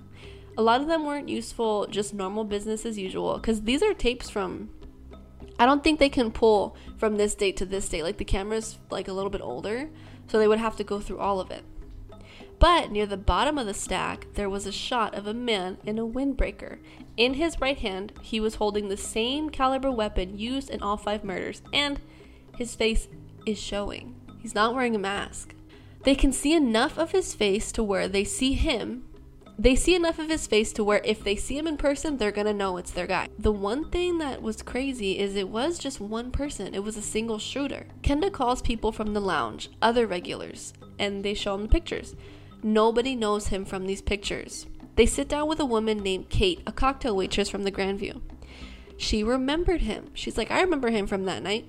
a 0.57 0.63
lot 0.63 0.81
of 0.81 0.87
them 0.87 1.05
weren't 1.05 1.29
useful, 1.29 1.87
just 1.87 2.13
normal 2.13 2.45
business 2.45 2.85
as 2.85 2.99
usual. 2.99 3.37
Because 3.37 3.63
these 3.63 3.83
are 3.83 3.95
tapes 3.95 4.29
from. 4.29 4.71
I 5.59 5.67
don't 5.67 5.85
think 5.85 5.99
they 5.99 6.09
can 6.09 6.31
pull 6.31 6.77
from 6.99 7.17
this 7.17 7.35
date 7.35 7.57
to 7.59 7.67
this 7.67 7.89
date. 7.89 8.03
Like 8.03 8.19
the 8.19 8.25
camera's 8.25 8.79
like 8.91 9.09
a 9.09 9.13
little 9.13 9.31
bit 9.31 9.41
older, 9.41 9.91
so 10.27 10.39
they 10.39 10.49
would 10.49 10.59
have 10.59 10.77
to 10.77 10.85
go 10.85 11.01
through 11.01 11.19
all 11.19 11.41
of 11.41 11.51
it. 11.51 11.65
But 12.63 12.93
near 12.93 13.07
the 13.07 13.17
bottom 13.17 13.59
of 13.59 13.67
the 13.67 13.75
stack, 13.75 14.29
there 14.35 14.49
was 14.49 14.69
a 14.69 14.73
shot 14.73 15.17
of 15.17 15.27
a 15.27 15.35
man 15.35 15.79
in 15.85 15.99
a 15.99 16.07
windbreaker. 16.07 16.79
In 17.17 17.35
his 17.35 17.61
right 17.61 17.77
hand, 17.77 18.13
he 18.23 18.39
was 18.39 18.55
holding 18.55 18.89
the 18.89 18.97
same 18.97 19.51
caliber 19.51 19.91
weapon 19.91 20.39
used 20.39 20.71
in 20.71 20.81
all 20.81 20.97
five 20.97 21.25
murders, 21.25 21.61
and 21.73 22.01
his 22.57 22.77
face 22.77 23.09
is 23.47 23.61
showing. 23.61 24.15
He's 24.39 24.55
not 24.55 24.77
wearing 24.77 24.95
a 24.95 25.01
mask. 25.01 25.57
They 26.05 26.15
can 26.15 26.33
see 26.33 26.53
enough 26.53 26.99
of 26.99 27.11
his 27.11 27.35
face 27.35 27.73
to 27.73 27.83
where 27.83 28.07
they 28.07 28.23
see 28.23 28.53
him 28.53 29.07
they 29.59 29.77
see 29.77 29.95
enough 29.95 30.19
of 30.19 30.31
his 30.31 30.47
face 30.47 30.73
to 30.73 30.83
where 30.83 31.03
if 31.05 31.23
they 31.23 31.37
see 31.37 31.59
him 31.59 31.67
in 31.67 31.77
person, 31.77 32.17
they're 32.17 32.33
gonna 32.33 32.55
know 32.55 32.79
it's 32.79 32.91
their 32.91 33.07
guy. 33.07 33.29
The 33.39 33.53
one 33.53 33.91
thing 33.91 34.19
that 34.19 34.41
was 34.41 34.63
crazy 34.63 35.19
is 35.19 35.37
it 35.37 35.51
was 35.51 35.79
just 35.79 36.01
one 36.01 36.31
person, 36.31 36.75
it 36.75 36.83
was 36.83 36.97
a 36.97 37.03
single 37.03 37.39
shooter. 37.39 37.87
Kenda 38.03 38.33
calls 38.33 38.63
people 38.63 38.93
from 38.93 39.13
the 39.13 39.21
lounge, 39.21 39.69
other 39.83 40.07
regulars, 40.07 40.73
and 40.99 41.23
they 41.23 41.35
show 41.35 41.55
him 41.55 41.63
the 41.63 41.69
pictures. 41.69 42.15
Nobody 42.63 43.17
knows 43.17 43.49
him 43.49 43.65
from 43.65 43.87
these 43.87 44.03
pictures. 44.03 44.67
They 44.97 45.07
sit 45.07 45.29
down 45.29 45.49
with 45.49 45.59
a 45.59 45.65
woman 45.65 45.99
named 45.99 46.29
Kate, 46.29 46.61
a 46.67 46.73
cocktail 46.73 47.17
waitress 47.17 47.49
from 47.49 47.65
the 47.65 47.73
Grandview. 47.73 48.21
She 48.97 49.25
remembered 49.25 49.81
him. 49.81 50.11
She's 50.15 50.37
like, 50.37 50.51
I 50.51 50.61
remember 50.61 50.91
him 50.91 51.07
from 51.07 51.25
that 51.25 51.43
night. 51.43 51.67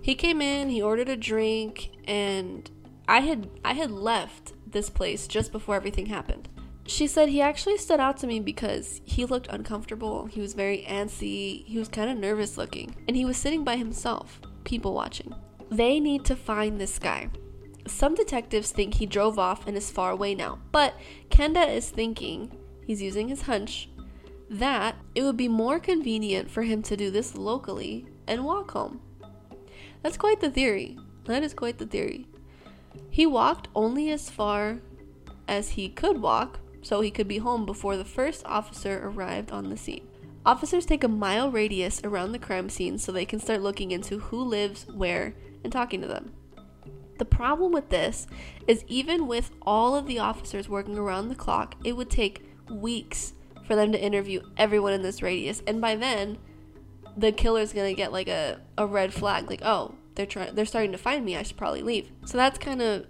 He 0.00 0.14
came 0.14 0.40
in, 0.40 0.70
he 0.70 0.80
ordered 0.80 1.08
a 1.08 1.16
drink, 1.16 1.90
and 2.06 2.70
I 3.08 3.20
had 3.20 3.50
I 3.64 3.72
had 3.72 3.90
left 3.90 4.52
this 4.66 4.88
place 4.88 5.26
just 5.26 5.52
before 5.52 5.74
everything 5.74 6.06
happened. 6.06 6.48
She 6.86 7.08
said 7.08 7.28
he 7.28 7.40
actually 7.40 7.78
stood 7.78 7.98
out 7.98 8.16
to 8.18 8.28
me 8.28 8.38
because 8.38 9.00
he 9.04 9.24
looked 9.24 9.48
uncomfortable. 9.48 10.26
He 10.26 10.40
was 10.40 10.54
very 10.54 10.86
antsy. 10.88 11.66
He 11.66 11.78
was 11.78 11.88
kind 11.88 12.08
of 12.08 12.18
nervous 12.18 12.56
looking. 12.56 12.94
And 13.08 13.16
he 13.16 13.24
was 13.24 13.36
sitting 13.36 13.64
by 13.64 13.76
himself, 13.76 14.40
people 14.62 14.94
watching. 14.94 15.34
They 15.68 15.98
need 15.98 16.24
to 16.26 16.36
find 16.36 16.80
this 16.80 17.00
guy. 17.00 17.28
Some 17.86 18.14
detectives 18.14 18.70
think 18.70 18.94
he 18.94 19.06
drove 19.06 19.38
off 19.38 19.66
and 19.66 19.76
is 19.76 19.90
far 19.90 20.10
away 20.10 20.34
now, 20.34 20.58
but 20.72 20.94
Kenda 21.30 21.68
is 21.68 21.88
thinking 21.88 22.56
he's 22.84 23.02
using 23.02 23.28
his 23.28 23.42
hunch 23.42 23.88
that 24.48 24.96
it 25.14 25.22
would 25.22 25.36
be 25.36 25.48
more 25.48 25.78
convenient 25.78 26.50
for 26.50 26.62
him 26.62 26.82
to 26.82 26.96
do 26.96 27.10
this 27.10 27.36
locally 27.36 28.06
and 28.26 28.44
walk 28.44 28.72
home. 28.72 29.00
That's 30.02 30.16
quite 30.16 30.40
the 30.40 30.50
theory. 30.50 30.98
That 31.24 31.42
is 31.42 31.54
quite 31.54 31.78
the 31.78 31.86
theory. 31.86 32.28
He 33.10 33.26
walked 33.26 33.68
only 33.74 34.10
as 34.10 34.30
far 34.30 34.78
as 35.48 35.70
he 35.70 35.88
could 35.88 36.20
walk 36.20 36.60
so 36.82 37.00
he 37.00 37.10
could 37.10 37.26
be 37.26 37.38
home 37.38 37.66
before 37.66 37.96
the 37.96 38.04
first 38.04 38.44
officer 38.46 39.00
arrived 39.04 39.50
on 39.50 39.68
the 39.68 39.76
scene. 39.76 40.06
Officers 40.44 40.86
take 40.86 41.02
a 41.02 41.08
mile 41.08 41.50
radius 41.50 42.00
around 42.04 42.30
the 42.30 42.38
crime 42.38 42.68
scene 42.68 42.98
so 42.98 43.10
they 43.10 43.24
can 43.24 43.40
start 43.40 43.62
looking 43.62 43.90
into 43.90 44.18
who 44.18 44.40
lives 44.40 44.86
where 44.86 45.34
and 45.64 45.72
talking 45.72 46.00
to 46.00 46.06
them. 46.06 46.32
The 47.18 47.24
problem 47.24 47.72
with 47.72 47.88
this 47.88 48.26
is 48.66 48.84
even 48.88 49.26
with 49.26 49.50
all 49.62 49.94
of 49.94 50.06
the 50.06 50.18
officers 50.18 50.68
working 50.68 50.98
around 50.98 51.28
the 51.28 51.34
clock, 51.34 51.76
it 51.84 51.96
would 51.96 52.10
take 52.10 52.44
weeks 52.70 53.32
for 53.66 53.74
them 53.74 53.92
to 53.92 54.00
interview 54.00 54.42
everyone 54.56 54.92
in 54.92 55.02
this 55.02 55.22
radius. 55.22 55.62
And 55.66 55.80
by 55.80 55.96
then, 55.96 56.38
the 57.16 57.32
killer's 57.32 57.72
gonna 57.72 57.94
get 57.94 58.12
like 58.12 58.28
a, 58.28 58.60
a 58.76 58.86
red 58.86 59.12
flag, 59.12 59.48
like, 59.48 59.62
oh, 59.64 59.94
they're 60.14 60.26
trying 60.26 60.54
they're 60.54 60.66
starting 60.66 60.92
to 60.92 60.98
find 60.98 61.24
me, 61.24 61.36
I 61.36 61.42
should 61.42 61.56
probably 61.56 61.82
leave. 61.82 62.10
So 62.24 62.36
that's 62.36 62.58
kind 62.58 62.82
of 62.82 63.06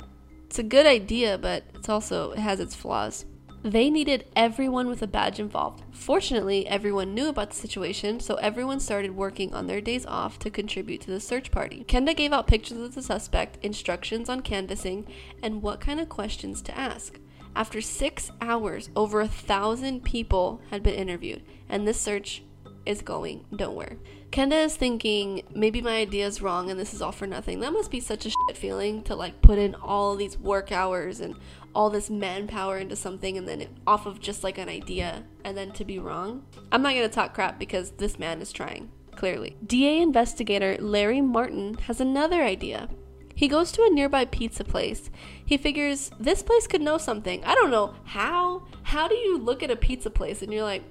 it's 0.47 0.59
a 0.59 0.63
good 0.63 0.87
idea, 0.87 1.39
but 1.39 1.65
it's 1.75 1.89
also 1.89 2.33
it 2.33 2.39
has 2.39 2.61
its 2.61 2.75
flaws. 2.75 3.25
They 3.63 3.91
needed 3.91 4.27
everyone 4.37 4.89
with 4.89 5.03
a 5.03 5.09
badge 5.09 5.41
involved. 5.41 5.83
Fortunately, 5.91 6.69
everyone 6.69 7.15
knew 7.15 7.29
about 7.29 7.51
the 7.51 7.57
situation, 7.57 8.21
so 8.21 8.37
everyone 8.37 8.79
started 8.79 9.17
working 9.17 9.53
on 9.53 9.67
their 9.67 9.81
days 9.81 10.07
off 10.07 10.39
to 10.41 10.51
contribute 10.51 11.01
to 11.01 11.11
the 11.11 11.19
search 11.19 11.51
party. 11.51 11.85
Kenda 11.89 12.15
gave 12.15 12.33
out 12.33 12.47
pictures 12.47 12.79
of 12.79 12.95
the 12.95 13.03
suspect, 13.03 13.59
instructions 13.65 14.29
on 14.29 14.43
canvassing, 14.43 15.07
and 15.43 15.63
what 15.63 15.81
kind 15.81 15.99
of 15.99 16.09
questions 16.09 16.63
to 16.63 16.79
ask. 16.79 17.19
After 17.57 17.81
six 17.81 18.31
hours, 18.41 18.91
over 18.95 19.21
a 19.21 19.29
thousand 19.29 20.05
people 20.05 20.61
had 20.71 20.83
been 20.83 20.95
interviewed, 20.95 21.43
and 21.69 21.89
this 21.89 22.01
search 22.01 22.43
is 22.85 23.03
going 23.03 23.47
nowhere. 23.51 23.97
Kenda 24.37 24.66
is 24.66 24.76
thinking, 24.76 25.40
maybe 25.55 25.81
my 25.81 25.97
idea 25.97 26.26
is 26.26 26.43
wrong 26.43 26.71
and 26.71 26.78
this 26.78 26.93
is 26.93 27.00
all 27.00 27.11
for 27.11 27.26
nothing. 27.26 27.61
That 27.61 27.73
must 27.73 27.90
be 27.90 28.00
such 28.00 28.26
a 28.26 28.28
shit 28.28 28.57
feeling 28.59 29.02
to 29.05 29.16
like 29.16 29.40
put 29.40 29.59
in 29.59 29.75
all 29.76 30.14
these 30.14 30.38
work 30.38 30.71
hours 30.71 31.21
and 31.21 31.37
all 31.75 31.88
this 31.88 32.11
manpower 32.11 32.76
into 32.76 32.97
something 32.97 33.38
and 33.38 33.49
then 33.49 33.62
it, 33.62 33.71
off 33.87 34.05
of 34.05 34.21
just 34.21 34.45
like 34.45 34.59
an 34.59 34.69
idea 34.69 35.25
and 35.43 35.57
then 35.57 35.73
to 35.73 35.87
be 35.87 35.99
wrong. 35.99 36.45
I'm 36.71 36.83
not 36.83 36.93
gonna 36.93 37.09
talk 37.09 37.33
crap 37.33 37.59
because 37.59 37.93
this 37.93 38.19
man 38.19 38.43
is 38.43 38.52
trying, 38.52 38.90
clearly. 39.14 39.57
DA 39.66 40.02
investigator 40.02 40.76
Larry 40.81 41.23
Martin 41.23 41.73
has 41.85 42.02
another 42.02 42.43
idea. 42.43 42.90
He 43.35 43.49
goes 43.49 43.73
to 43.73 43.85
a 43.85 43.90
nearby 43.90 44.26
pizza 44.26 44.64
place. 44.64 45.09
He 45.47 45.57
figures 45.57 46.11
this 46.21 46.43
place 46.43 46.66
could 46.66 46.83
know 46.83 46.99
something. 46.99 47.43
I 47.43 47.55
don't 47.55 47.71
know 47.71 47.95
how. 48.05 48.66
How 48.83 49.09
do 49.09 49.14
you 49.14 49.38
look 49.38 49.62
at 49.62 49.71
a 49.71 49.76
pizza 49.76 50.11
place 50.11 50.43
and 50.43 50.52
you're 50.52 50.62
like, 50.62 50.83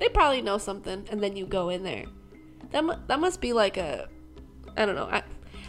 they 0.00 0.08
probably 0.08 0.42
know 0.42 0.58
something, 0.58 1.06
and 1.12 1.22
then 1.22 1.36
you 1.36 1.46
go 1.46 1.68
in 1.68 1.84
there? 1.84 2.06
That 2.72 2.84
mu- 2.84 2.94
that 3.06 3.20
must 3.20 3.40
be 3.40 3.52
like 3.52 3.76
a, 3.76 4.08
I 4.76 4.86
don't 4.86 4.94
know. 4.94 5.08
I, 5.10 5.22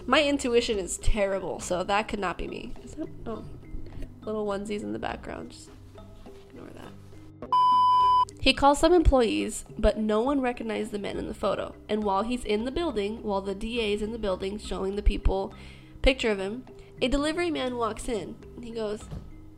my 0.05 0.24
intuition 0.24 0.79
is 0.79 0.98
terrible, 0.98 1.60
so 1.60 1.84
that 1.84 2.08
could 2.08 2.20
not 2.20 2.38
be 2.38 2.48
me. 2.48 2.74
Is 2.84 2.96
that 2.96 3.08
oh, 3.25 3.43
little 4.22 4.46
onesies 4.46 4.84
in 4.84 4.93
the 4.93 5.00
background? 5.00 5.51
Just 5.51 5.70
ignore 6.50 6.70
that. 6.75 7.50
He 8.39 8.53
calls 8.53 8.79
some 8.79 8.93
employees, 8.93 9.65
but 9.77 10.00
no 10.00 10.22
one 10.22 10.41
recognized 10.41 10.91
the 10.91 11.00
men 11.00 11.17
in 11.17 11.27
the 11.27 11.34
photo. 11.34 11.75
And 11.88 12.03
while 12.03 12.24
he's 12.24 12.43
in 12.43 12.65
the 12.65 12.72
building, 12.72 13.22
while 13.22 13.41
the 13.41 13.53
DA 13.53 13.93
is 13.93 14.01
in 14.01 14.12
the 14.12 14.17
building 14.17 14.58
showing 14.58 14.96
the 14.96 15.03
people 15.03 15.53
picture 16.01 16.31
of 16.31 16.39
him, 16.39 16.65
a 17.01 17.08
delivery 17.08 17.51
man 17.51 17.77
walks 17.77 18.10
in. 18.10 18.36
And 18.55 18.63
he 18.63 18.72
goes, 18.72 19.01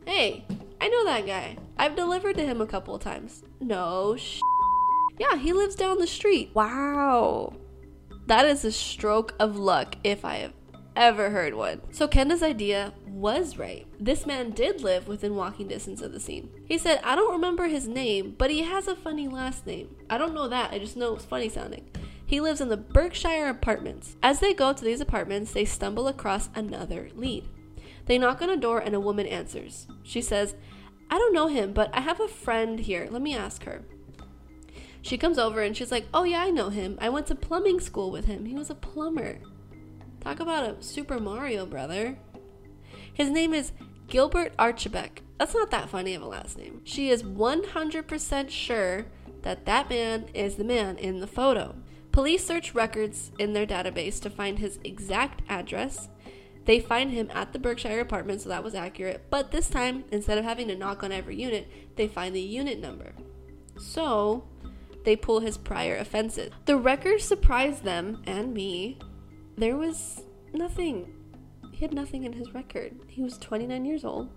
"Hey, 0.06 0.44
I 0.80 0.88
know 0.88 1.04
that 1.04 1.26
guy. 1.26 1.56
I've 1.78 1.96
delivered 1.96 2.36
to 2.36 2.44
him 2.44 2.60
a 2.60 2.66
couple 2.66 2.94
of 2.94 3.02
times." 3.02 3.42
No 3.60 4.16
sh. 4.16 4.40
Yeah, 5.18 5.36
he 5.36 5.52
lives 5.52 5.74
down 5.74 5.98
the 5.98 6.06
street. 6.06 6.50
Wow. 6.54 7.54
That 8.26 8.46
is 8.46 8.64
a 8.64 8.72
stroke 8.72 9.34
of 9.38 9.56
luck 9.56 9.96
if 10.02 10.24
I 10.24 10.36
have 10.36 10.52
ever 10.96 11.30
heard 11.30 11.54
one. 11.54 11.80
So 11.92 12.08
Kenda's 12.08 12.42
idea 12.42 12.94
was 13.06 13.58
right. 13.58 13.86
This 14.00 14.26
man 14.26 14.50
did 14.50 14.82
live 14.82 15.08
within 15.08 15.36
walking 15.36 15.68
distance 15.68 16.00
of 16.00 16.12
the 16.12 16.20
scene. 16.20 16.50
He 16.66 16.78
said, 16.78 17.00
I 17.04 17.14
don't 17.16 17.32
remember 17.32 17.66
his 17.66 17.86
name, 17.86 18.34
but 18.36 18.50
he 18.50 18.62
has 18.62 18.88
a 18.88 18.96
funny 18.96 19.28
last 19.28 19.66
name. 19.66 19.94
I 20.08 20.18
don't 20.18 20.34
know 20.34 20.48
that, 20.48 20.72
I 20.72 20.78
just 20.78 20.96
know 20.96 21.14
it's 21.14 21.24
funny 21.24 21.48
sounding. 21.48 21.88
He 22.26 22.40
lives 22.40 22.60
in 22.60 22.68
the 22.68 22.76
Berkshire 22.76 23.48
apartments. 23.48 24.16
As 24.22 24.40
they 24.40 24.54
go 24.54 24.72
to 24.72 24.84
these 24.84 25.00
apartments, 25.00 25.52
they 25.52 25.64
stumble 25.64 26.08
across 26.08 26.48
another 26.54 27.10
lead. 27.14 27.48
They 28.06 28.18
knock 28.18 28.42
on 28.42 28.50
a 28.50 28.56
door 28.56 28.78
and 28.78 28.94
a 28.94 29.00
woman 29.00 29.26
answers. 29.26 29.86
She 30.02 30.22
says, 30.22 30.54
I 31.10 31.18
don't 31.18 31.34
know 31.34 31.48
him, 31.48 31.72
but 31.72 31.90
I 31.92 32.00
have 32.00 32.20
a 32.20 32.28
friend 32.28 32.78
here. 32.78 33.08
Let 33.10 33.22
me 33.22 33.36
ask 33.36 33.64
her. 33.64 33.84
She 35.04 35.18
comes 35.18 35.36
over 35.36 35.60
and 35.60 35.76
she's 35.76 35.92
like, 35.92 36.06
Oh, 36.14 36.24
yeah, 36.24 36.42
I 36.42 36.48
know 36.48 36.70
him. 36.70 36.96
I 36.98 37.10
went 37.10 37.26
to 37.26 37.34
plumbing 37.34 37.78
school 37.78 38.10
with 38.10 38.24
him. 38.24 38.46
He 38.46 38.54
was 38.54 38.70
a 38.70 38.74
plumber. 38.74 39.38
Talk 40.20 40.40
about 40.40 40.64
a 40.64 40.82
Super 40.82 41.20
Mario 41.20 41.66
brother. 41.66 42.16
His 43.12 43.28
name 43.28 43.52
is 43.52 43.72
Gilbert 44.08 44.56
Archibek. 44.56 45.18
That's 45.38 45.52
not 45.52 45.70
that 45.72 45.90
funny 45.90 46.14
of 46.14 46.22
a 46.22 46.26
last 46.26 46.56
name. 46.56 46.80
She 46.84 47.10
is 47.10 47.22
100% 47.22 48.48
sure 48.48 49.04
that 49.42 49.66
that 49.66 49.90
man 49.90 50.24
is 50.32 50.54
the 50.54 50.64
man 50.64 50.96
in 50.96 51.20
the 51.20 51.26
photo. 51.26 51.74
Police 52.10 52.46
search 52.46 52.74
records 52.74 53.30
in 53.38 53.52
their 53.52 53.66
database 53.66 54.22
to 54.22 54.30
find 54.30 54.58
his 54.58 54.78
exact 54.84 55.42
address. 55.50 56.08
They 56.64 56.80
find 56.80 57.10
him 57.10 57.30
at 57.34 57.52
the 57.52 57.58
Berkshire 57.58 58.00
apartment, 58.00 58.40
so 58.40 58.48
that 58.48 58.64
was 58.64 58.74
accurate. 58.74 59.26
But 59.28 59.50
this 59.50 59.68
time, 59.68 60.04
instead 60.10 60.38
of 60.38 60.44
having 60.44 60.68
to 60.68 60.76
knock 60.76 61.02
on 61.02 61.12
every 61.12 61.36
unit, 61.36 61.70
they 61.96 62.08
find 62.08 62.34
the 62.34 62.40
unit 62.40 62.80
number. 62.80 63.12
So, 63.76 64.48
they 65.04 65.16
pull 65.16 65.40
his 65.40 65.56
prior 65.56 65.96
offenses. 65.96 66.52
The 66.64 66.76
records 66.76 67.24
surprised 67.24 67.84
them 67.84 68.22
and 68.26 68.52
me 68.52 68.98
there 69.56 69.76
was 69.76 70.22
nothing. 70.52 71.12
He 71.70 71.84
had 71.84 71.94
nothing 71.94 72.24
in 72.24 72.32
his 72.32 72.54
record. 72.54 72.92
He 73.06 73.22
was 73.22 73.38
29 73.38 73.84
years 73.84 74.04
old. 74.04 74.30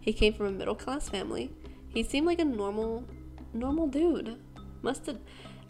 He 0.00 0.12
came 0.12 0.34
from 0.34 0.46
a 0.46 0.50
middle 0.50 0.74
class 0.74 1.08
family. 1.08 1.52
He 1.88 2.02
seemed 2.02 2.26
like 2.26 2.38
a 2.38 2.44
normal, 2.44 3.04
normal 3.52 3.86
dude. 3.86 4.38
Must 4.82 5.06
have, 5.06 5.18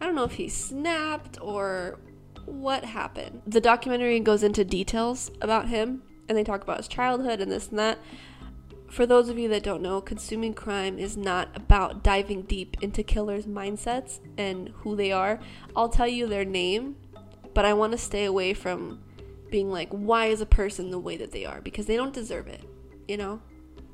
I 0.01 0.07
don't 0.07 0.15
know 0.15 0.25
if 0.25 0.33
he 0.33 0.49
snapped 0.49 1.39
or 1.41 1.99
what 2.45 2.85
happened. 2.85 3.43
The 3.47 3.61
documentary 3.61 4.19
goes 4.21 4.43
into 4.43 4.65
details 4.65 5.31
about 5.41 5.69
him 5.69 6.03
and 6.29 6.37
they 6.37 6.45
talk 6.45 6.63
about 6.63 6.79
his 6.79 6.89
childhood 6.89 7.41
and 7.41 7.51
this 7.51 7.69
and 7.69 7.79
that. 7.79 7.99
For 8.91 9.07
those 9.07 9.29
of 9.29 9.39
you 9.39 9.49
that 9.51 9.63
don't 9.63 9.83
know, 9.83 10.01
consuming 10.01 10.55
crime 10.55 10.99
is 10.99 11.17
not 11.17 11.49
about 11.55 12.03
diving 12.03 12.43
deep 12.43 12.77
into 12.83 13.03
killers' 13.03 13.47
mindsets 13.47 14.21
and 14.37 14.71
who 14.79 14.97
they 14.97 15.13
are. 15.13 15.41
I'll 15.77 15.89
tell 15.89 16.09
you 16.09 16.27
their 16.27 16.45
name 16.45 16.97
but 17.59 17.65
I 17.65 17.75
want 17.75 17.91
to 17.91 17.99
stay 17.99 18.25
away 18.25 18.55
from 18.55 19.01
being 19.51 19.69
like, 19.69 19.89
why 19.89 20.27
is 20.27 20.41
a 20.41 20.47
person 20.47 20.93
the 20.93 20.99
way 21.01 21.17
that 21.17 21.33
they 21.33 21.45
are? 21.45 21.61
Because 21.61 21.87
they 21.87 21.97
don't 21.97 22.13
deserve 22.13 22.47
it, 22.47 22.63
you 23.09 23.17
know? 23.17 23.41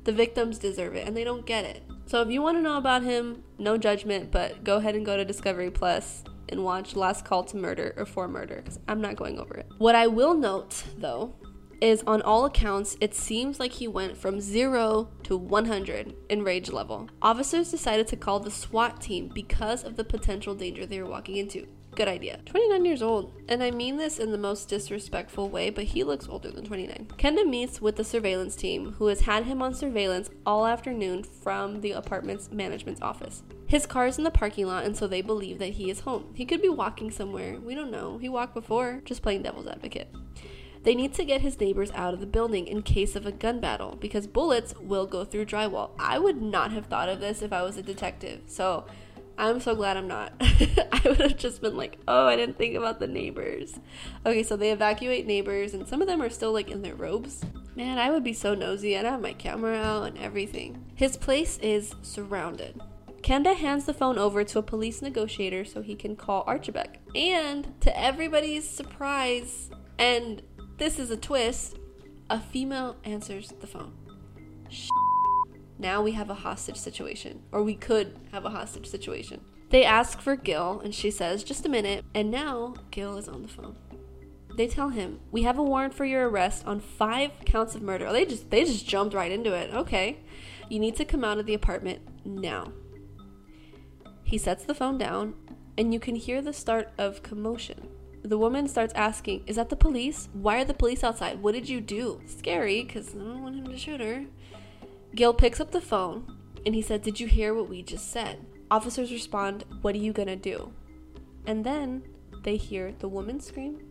The 0.03 0.11
victims 0.11 0.59
deserve 0.59 0.93
it 0.93 1.07
and 1.07 1.17
they 1.17 1.23
don't 1.23 1.47
get 1.47 1.65
it. 1.65 1.81
So 2.05 2.21
if 2.21 2.29
you 2.29 2.43
want 2.43 2.59
to 2.59 2.61
know 2.61 2.77
about 2.77 3.01
him, 3.01 3.41
no 3.57 3.75
judgment, 3.75 4.31
but 4.31 4.63
go 4.63 4.77
ahead 4.77 4.93
and 4.93 5.03
go 5.03 5.17
to 5.17 5.25
Discovery 5.25 5.71
Plus 5.71 6.23
and 6.49 6.63
watch 6.63 6.95
Last 6.95 7.25
Call 7.25 7.43
to 7.45 7.57
Murder 7.57 7.95
or 7.97 8.05
For 8.05 8.27
Murder 8.27 8.57
because 8.57 8.77
I'm 8.87 9.01
not 9.01 9.15
going 9.15 9.39
over 9.39 9.55
it. 9.55 9.65
What 9.79 9.95
I 9.95 10.05
will 10.05 10.35
note, 10.35 10.83
though, 10.99 11.33
is 11.81 12.03
on 12.07 12.21
all 12.21 12.45
accounts, 12.45 12.97
it 13.01 13.13
seems 13.13 13.59
like 13.59 13.73
he 13.73 13.87
went 13.87 14.17
from 14.17 14.39
0 14.39 15.09
to 15.23 15.37
100 15.37 16.15
in 16.29 16.43
rage 16.43 16.71
level. 16.71 17.09
Officers 17.21 17.71
decided 17.71 18.07
to 18.07 18.15
call 18.15 18.39
the 18.39 18.51
SWAT 18.51 19.01
team 19.01 19.29
because 19.33 19.83
of 19.83 19.95
the 19.95 20.03
potential 20.03 20.55
danger 20.55 20.85
they 20.85 21.01
were 21.01 21.09
walking 21.09 21.37
into. 21.37 21.67
Good 21.95 22.07
idea. 22.09 22.39
29 22.45 22.83
years 22.83 23.01
old. 23.01 23.31
And 23.47 23.63
I 23.63 23.71
mean 23.71 23.95
this 23.95 24.19
in 24.19 24.33
the 24.33 24.37
most 24.37 24.67
disrespectful 24.67 25.49
way, 25.49 25.69
but 25.69 25.85
he 25.85 26.03
looks 26.03 26.27
older 26.27 26.51
than 26.51 26.65
29. 26.65 27.07
Kenda 27.17 27.47
meets 27.47 27.81
with 27.81 27.95
the 27.95 28.03
surveillance 28.03 28.57
team, 28.57 28.95
who 28.97 29.07
has 29.07 29.21
had 29.21 29.45
him 29.45 29.61
on 29.61 29.73
surveillance 29.73 30.29
all 30.45 30.65
afternoon 30.65 31.23
from 31.23 31.79
the 31.79 31.91
apartment's 31.91 32.51
management's 32.51 33.01
office. 33.01 33.43
His 33.67 33.85
car 33.85 34.07
is 34.07 34.17
in 34.17 34.25
the 34.25 34.31
parking 34.31 34.67
lot, 34.67 34.83
and 34.83 34.95
so 34.95 35.07
they 35.07 35.21
believe 35.21 35.57
that 35.59 35.73
he 35.73 35.89
is 35.89 36.01
home. 36.01 36.33
He 36.33 36.43
could 36.43 36.61
be 36.61 36.67
walking 36.67 37.11
somewhere. 37.11 37.59
We 37.61 37.75
don't 37.75 37.91
know. 37.91 38.17
He 38.17 38.27
walked 38.27 38.55
before, 38.55 39.01
just 39.05 39.21
playing 39.21 39.43
devil's 39.43 39.67
advocate. 39.67 40.13
They 40.85 40.93
need 40.93 41.15
to 41.15 41.25
get 41.25 41.41
his 41.41 41.59
neighbors 41.59 41.91
out 41.95 42.13
of 42.13 42.19
the 42.19 42.27
building 42.27 42.67
in 42.67 42.83
case 42.83 43.15
of 43.15 43.25
a 43.25 43.31
gun 43.31 43.59
battle 43.59 43.97
because 43.99 44.27
bullets 44.27 44.75
will 44.79 45.07
go 45.07 45.25
through 45.25 45.47
drywall. 45.47 45.89
I 45.97 46.19
would 46.19 46.39
not 46.39 46.71
have 46.71 46.85
thought 46.85 47.09
of 47.09 47.19
this 47.19 47.41
if 47.41 47.51
I 47.51 47.63
was 47.63 47.75
a 47.77 47.81
detective. 47.81 48.41
So 48.45 48.85
I'm 49.35 49.59
so 49.59 49.75
glad 49.75 49.97
I'm 49.97 50.07
not. 50.07 50.33
I 50.39 51.01
would 51.05 51.21
have 51.21 51.37
just 51.37 51.59
been 51.59 51.75
like, 51.75 51.97
oh, 52.07 52.27
I 52.27 52.35
didn't 52.35 52.59
think 52.59 52.75
about 52.75 52.99
the 52.99 53.07
neighbors. 53.07 53.79
Okay, 54.27 54.43
so 54.43 54.55
they 54.55 54.71
evacuate 54.71 55.25
neighbors, 55.25 55.73
and 55.73 55.87
some 55.87 56.01
of 56.01 56.07
them 56.07 56.21
are 56.21 56.29
still 56.29 56.53
like 56.53 56.69
in 56.69 56.83
their 56.83 56.95
robes. 56.95 57.43
Man, 57.75 57.97
I 57.97 58.11
would 58.11 58.23
be 58.23 58.33
so 58.33 58.53
nosy. 58.53 58.95
I'd 58.95 59.05
have 59.05 59.21
my 59.21 59.33
camera 59.33 59.75
out 59.75 60.03
and 60.03 60.17
everything. 60.19 60.85
His 60.93 61.17
place 61.17 61.57
is 61.57 61.95
surrounded. 62.03 62.79
Kenda 63.23 63.55
hands 63.55 63.85
the 63.85 63.93
phone 63.93 64.19
over 64.19 64.43
to 64.43 64.59
a 64.59 64.63
police 64.63 65.01
negotiator 65.01 65.65
so 65.65 65.81
he 65.81 65.95
can 65.95 66.15
call 66.15 66.45
Archibek. 66.45 66.97
And 67.15 67.73
to 67.81 67.99
everybody's 67.99 68.69
surprise, 68.69 69.71
and 69.97 70.43
this 70.77 70.99
is 70.99 71.11
a 71.11 71.17
twist, 71.17 71.77
a 72.29 72.39
female 72.39 72.95
answers 73.03 73.53
the 73.59 73.67
phone. 73.67 73.93
Now 75.77 76.01
we 76.01 76.13
have 76.13 76.29
a 76.29 76.35
hostage 76.35 76.77
situation, 76.77 77.43
or 77.51 77.63
we 77.63 77.75
could 77.75 78.17
have 78.31 78.45
a 78.45 78.49
hostage 78.49 78.87
situation. 78.87 79.41
They 79.69 79.83
ask 79.83 80.21
for 80.21 80.35
Gil, 80.35 80.79
and 80.83 80.93
she 80.93 81.11
says, 81.11 81.43
just 81.43 81.65
a 81.65 81.69
minute. 81.69 82.05
And 82.13 82.31
now 82.31 82.75
Gil 82.91 83.17
is 83.17 83.27
on 83.27 83.41
the 83.41 83.47
phone. 83.47 83.75
They 84.55 84.67
tell 84.67 84.89
him, 84.89 85.19
"We 85.31 85.41
have 85.43 85.57
a 85.57 85.63
warrant 85.63 85.93
for 85.93 86.05
your 86.05 86.29
arrest 86.29 86.65
on 86.65 86.79
five 86.79 87.31
counts 87.45 87.75
of 87.75 87.81
murder." 87.81 88.09
They 88.11 88.25
just 88.25 88.49
they 88.49 88.63
just 88.63 88.87
jumped 88.87 89.13
right 89.13 89.31
into 89.31 89.53
it. 89.53 89.73
Okay, 89.73 90.19
you 90.69 90.79
need 90.79 90.95
to 90.95 91.03
come 91.03 91.25
out 91.25 91.39
of 91.39 91.45
the 91.45 91.53
apartment 91.53 91.99
now. 92.23 92.71
He 94.23 94.37
sets 94.37 94.63
the 94.63 94.73
phone 94.73 94.97
down, 94.97 95.33
and 95.77 95.93
you 95.93 95.99
can 95.99 96.15
hear 96.15 96.41
the 96.41 96.53
start 96.53 96.93
of 96.97 97.21
commotion. 97.21 97.89
The 98.25 98.39
woman 98.39 98.67
starts 98.67 98.93
asking, 98.95 99.43
Is 99.45 99.57
that 99.57 99.69
the 99.69 99.75
police? 99.75 100.29
Why 100.33 100.61
are 100.61 100.65
the 100.65 100.73
police 100.73 101.03
outside? 101.03 101.43
What 101.43 101.53
did 101.53 101.69
you 101.69 101.79
do? 101.79 102.21
Scary, 102.25 102.83
because 102.83 103.13
I 103.13 103.19
don't 103.19 103.43
want 103.43 103.55
him 103.55 103.67
to 103.67 103.77
shoot 103.77 104.01
her. 104.01 104.25
Gil 105.13 105.31
picks 105.31 105.59
up 105.59 105.69
the 105.69 105.79
phone 105.79 106.35
and 106.65 106.73
he 106.73 106.81
said, 106.81 107.03
Did 107.03 107.19
you 107.19 107.27
hear 107.27 107.53
what 107.53 107.69
we 107.69 107.83
just 107.83 108.11
said? 108.11 108.43
Officers 108.71 109.11
respond, 109.11 109.63
What 109.83 109.93
are 109.93 109.99
you 109.99 110.11
gonna 110.11 110.35
do? 110.35 110.73
And 111.45 111.63
then 111.63 112.01
they 112.43 112.57
hear 112.57 112.95
the 112.97 113.07
woman 113.07 113.39
scream 113.39 113.85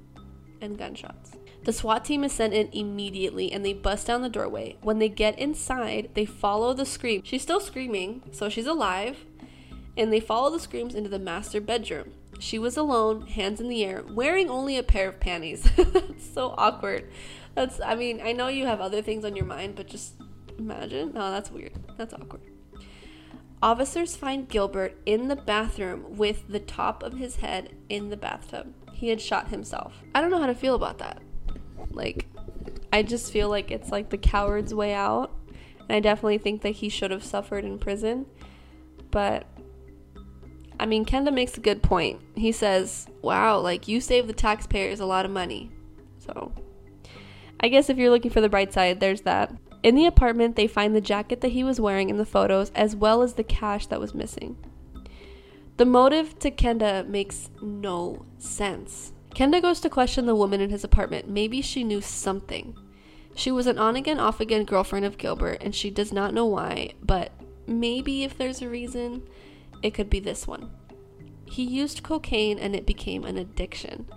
and 0.61 0.76
gunshots. 0.76 1.37
The 1.62 1.73
SWAT 1.73 2.05
team 2.05 2.25
is 2.25 2.33
sent 2.33 2.55
in 2.55 2.71
immediately 2.73 3.53
and 3.53 3.64
they 3.64 3.73
bust 3.73 4.09
down 4.09 4.23
the 4.23 4.29
doorway. 4.29 4.79
When 4.83 4.99
they 4.99 5.09
get 5.09 5.38
inside, 5.38 6.11
they 6.14 6.25
follow 6.25 6.75
the 6.75 6.85
scream. 6.85 7.23
She's 7.25 7.43
still 7.43 7.61
screaming, 7.61 8.23
so 8.33 8.49
she's 8.49 8.67
alive. 8.67 9.26
And 9.97 10.12
they 10.12 10.19
follow 10.19 10.50
the 10.50 10.59
screams 10.59 10.97
into 10.97 11.09
the 11.09 11.21
master 11.21 11.61
bedroom. 11.61 12.14
She 12.38 12.59
was 12.59 12.76
alone, 12.76 13.26
hands 13.26 13.61
in 13.61 13.69
the 13.69 13.85
air, 13.85 14.03
wearing 14.11 14.50
only 14.50 14.76
a 14.76 14.83
pair 14.83 15.09
of 15.09 15.21
panties. 15.21 15.62
That's 15.76 16.33
so 16.33 16.55
awkward. 16.59 17.11
That's, 17.55 17.81
I 17.81 17.95
mean, 17.95 18.21
I 18.23 18.33
know 18.33 18.49
you 18.49 18.67
have 18.67 18.81
other 18.81 19.03
things 19.03 19.25
on 19.25 19.37
your 19.37 19.47
mind, 19.47 19.76
but 19.76 19.87
just 19.87 20.14
imagine. 20.59 21.12
No, 21.14 21.31
that's 21.31 21.50
weird. 21.50 21.73
That's 21.97 22.12
awkward. 22.12 22.43
Officers 23.62 24.17
find 24.17 24.49
Gilbert 24.49 25.00
in 25.07 25.29
the 25.29 25.37
bathroom 25.37 26.17
with 26.17 26.49
the 26.49 26.59
top 26.59 27.03
of 27.03 27.14
his 27.14 27.37
head 27.37 27.75
in 27.88 28.11
the 28.11 28.17
bathtub. 28.17 28.75
He 28.93 29.09
had 29.09 29.21
shot 29.21 29.49
himself. 29.49 30.03
I 30.14 30.21
don't 30.21 30.31
know 30.31 30.41
how 30.41 30.47
to 30.47 30.55
feel 30.55 30.75
about 30.75 30.99
that. 30.99 31.23
Like, 31.91 32.26
I 32.93 33.03
just 33.03 33.33
feel 33.33 33.49
like 33.49 33.71
it's 33.71 33.91
like 33.91 34.11
the 34.11 34.19
coward's 34.19 34.75
way 34.75 34.93
out. 34.93 35.33
And 35.88 35.97
I 35.97 36.00
definitely 36.00 36.38
think 36.38 36.62
that 36.62 36.71
he 36.71 36.88
should 36.88 37.11
have 37.11 37.25
suffered 37.25 37.64
in 37.64 37.79
prison. 37.79 38.26
But 39.11 39.47
I 40.78 40.87
mean, 40.87 41.04
Kenda 41.04 41.33
makes 41.33 41.57
a 41.57 41.61
good 41.61 41.83
point. 41.83 42.21
He 42.35 42.52
says, 42.52 43.07
wow, 43.23 43.59
like 43.59 43.88
you 43.88 44.00
save 44.00 44.26
the 44.26 44.33
taxpayers 44.33 45.00
a 45.00 45.07
lot 45.07 45.25
of 45.25 45.31
money. 45.31 45.71
So, 46.19 46.52
I 47.61 47.69
guess 47.69 47.88
if 47.88 47.97
you're 47.97 48.11
looking 48.11 48.31
for 48.31 48.40
the 48.40 48.49
bright 48.49 48.73
side, 48.73 49.00
there's 49.00 49.23
that. 49.23 49.54
In 49.83 49.95
the 49.95 50.07
apartment, 50.07 50.57
they 50.57 50.66
find 50.66 50.95
the 50.95 51.00
jacket 51.00 51.43
that 51.43 51.52
he 51.52 51.62
was 51.62 51.81
wearing 51.81 52.09
in 52.09 52.16
the 52.16 52.25
photos, 52.25 52.71
as 52.75 52.97
well 52.97 53.23
as 53.23 53.35
the 53.35 53.45
cash 53.45 53.87
that 53.88 54.00
was 54.00 54.14
missing. 54.14 54.57
The 55.76 55.85
motive 55.85 56.38
to 56.38 56.50
Kenda 56.50 57.07
makes 57.07 57.50
no 57.61 58.25
sense. 58.38 59.12
Kenda 59.35 59.61
goes 59.61 59.81
to 59.81 59.90
question 59.90 60.26
the 60.26 60.37
woman 60.37 60.61
in 60.61 60.71
his 60.71 60.85
apartment. 60.85 61.28
Maybe 61.28 61.61
she 61.61 61.85
knew 61.85 62.00
something. 62.00 62.76
She 63.35 63.50
was 63.50 63.66
an 63.66 63.78
on 63.78 63.97
again, 63.97 64.21
off 64.21 64.40
again 64.40 64.64
girlfriend 64.64 65.04
of 65.04 65.19
Gilbert, 65.19 65.59
and 65.61 65.75
she 65.75 65.90
does 65.90 66.12
not 66.12 66.33
know 66.33 66.47
why, 66.47 66.95
but 67.02 67.33
maybe 67.66 68.23
if 68.23 68.38
there's 68.38 68.62
a 68.62 68.69
reason, 68.69 69.23
it 69.85 69.93
could 69.93 70.11
be 70.11 70.19
this 70.19 70.49
one. 70.49 70.71
He 71.45 71.62
used 71.62 72.03
cocaine 72.03 72.59
and 72.59 72.75
it 72.75 72.87
became 72.87 73.25
an 73.25 73.37
addiction. 73.37 74.09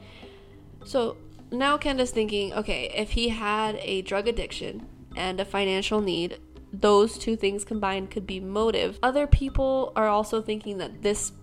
So 0.86 1.17
now 1.51 1.77
Kenda's 1.77 2.09
thinking 2.12 2.53
okay, 2.53 2.89
if 2.95 3.12
he 3.12 3.29
had 3.29 3.75
a 3.81 4.01
drug 4.01 4.27
addiction 4.27 4.88
and 5.15 5.39
a 5.39 5.45
financial 5.45 6.00
need, 6.01 6.39
those 6.71 7.17
two 7.17 7.36
things 7.36 7.65
combined 7.65 8.12
could 8.12 8.25
be 8.25 8.39
motive. 8.39 8.97
Other 9.03 9.27
people 9.27 9.91
are 9.95 10.07
also 10.07 10.41
thinking 10.41 10.77
that 10.77 11.01
this 11.01 11.33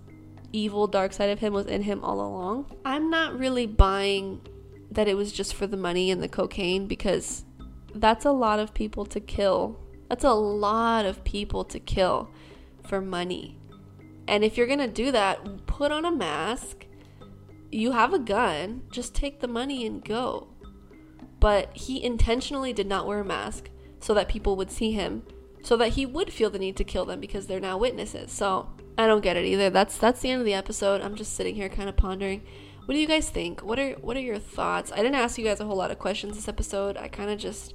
evil 0.52 0.86
dark 0.86 1.12
side 1.12 1.30
of 1.30 1.40
him 1.40 1.52
was 1.52 1.66
in 1.66 1.82
him 1.82 2.02
all 2.02 2.20
along. 2.20 2.74
I'm 2.84 3.10
not 3.10 3.38
really 3.38 3.66
buying 3.66 4.40
that 4.90 5.08
it 5.08 5.16
was 5.16 5.32
just 5.32 5.54
for 5.54 5.66
the 5.66 5.76
money 5.76 6.10
and 6.10 6.22
the 6.22 6.28
cocaine 6.28 6.86
because 6.86 7.44
that's 7.94 8.24
a 8.24 8.32
lot 8.32 8.58
of 8.58 8.72
people 8.72 9.04
to 9.06 9.20
kill. 9.20 9.78
That's 10.08 10.24
a 10.24 10.32
lot 10.32 11.04
of 11.04 11.24
people 11.24 11.64
to 11.64 11.78
kill 11.78 12.30
for 12.86 13.00
money. 13.00 13.58
And 14.26 14.44
if 14.44 14.56
you're 14.56 14.66
going 14.66 14.78
to 14.78 14.88
do 14.88 15.12
that, 15.12 15.66
put 15.66 15.92
on 15.92 16.04
a 16.04 16.10
mask. 16.10 16.86
You 17.70 17.92
have 17.92 18.14
a 18.14 18.18
gun, 18.18 18.82
just 18.90 19.14
take 19.14 19.40
the 19.40 19.48
money 19.48 19.86
and 19.86 20.04
go. 20.04 20.48
But 21.40 21.76
he 21.76 22.02
intentionally 22.02 22.72
did 22.72 22.86
not 22.86 23.06
wear 23.06 23.20
a 23.20 23.24
mask 23.24 23.68
so 24.00 24.14
that 24.14 24.28
people 24.28 24.56
would 24.56 24.70
see 24.70 24.92
him, 24.92 25.24
so 25.62 25.76
that 25.76 25.90
he 25.90 26.06
would 26.06 26.32
feel 26.32 26.50
the 26.50 26.58
need 26.58 26.76
to 26.76 26.84
kill 26.84 27.04
them 27.04 27.20
because 27.20 27.46
they're 27.46 27.60
now 27.60 27.76
witnesses. 27.76 28.30
So, 28.30 28.70
I 28.96 29.06
don't 29.06 29.22
get 29.22 29.36
it 29.36 29.44
either. 29.44 29.70
That's 29.70 29.96
that's 29.96 30.20
the 30.20 30.30
end 30.30 30.40
of 30.40 30.46
the 30.46 30.54
episode. 30.54 31.00
I'm 31.00 31.16
just 31.16 31.34
sitting 31.34 31.54
here 31.54 31.68
kind 31.68 31.88
of 31.88 31.96
pondering. 31.96 32.42
What 32.84 32.94
do 32.94 33.00
you 33.00 33.06
guys 33.06 33.28
think? 33.28 33.62
What 33.62 33.78
are 33.78 33.92
what 33.94 34.16
are 34.16 34.20
your 34.20 34.38
thoughts? 34.38 34.92
I 34.92 34.96
didn't 34.96 35.16
ask 35.16 35.38
you 35.38 35.44
guys 35.44 35.60
a 35.60 35.64
whole 35.64 35.76
lot 35.76 35.90
of 35.90 35.98
questions 35.98 36.36
this 36.36 36.48
episode. 36.48 36.96
I 36.96 37.08
kind 37.08 37.30
of 37.30 37.38
just 37.38 37.74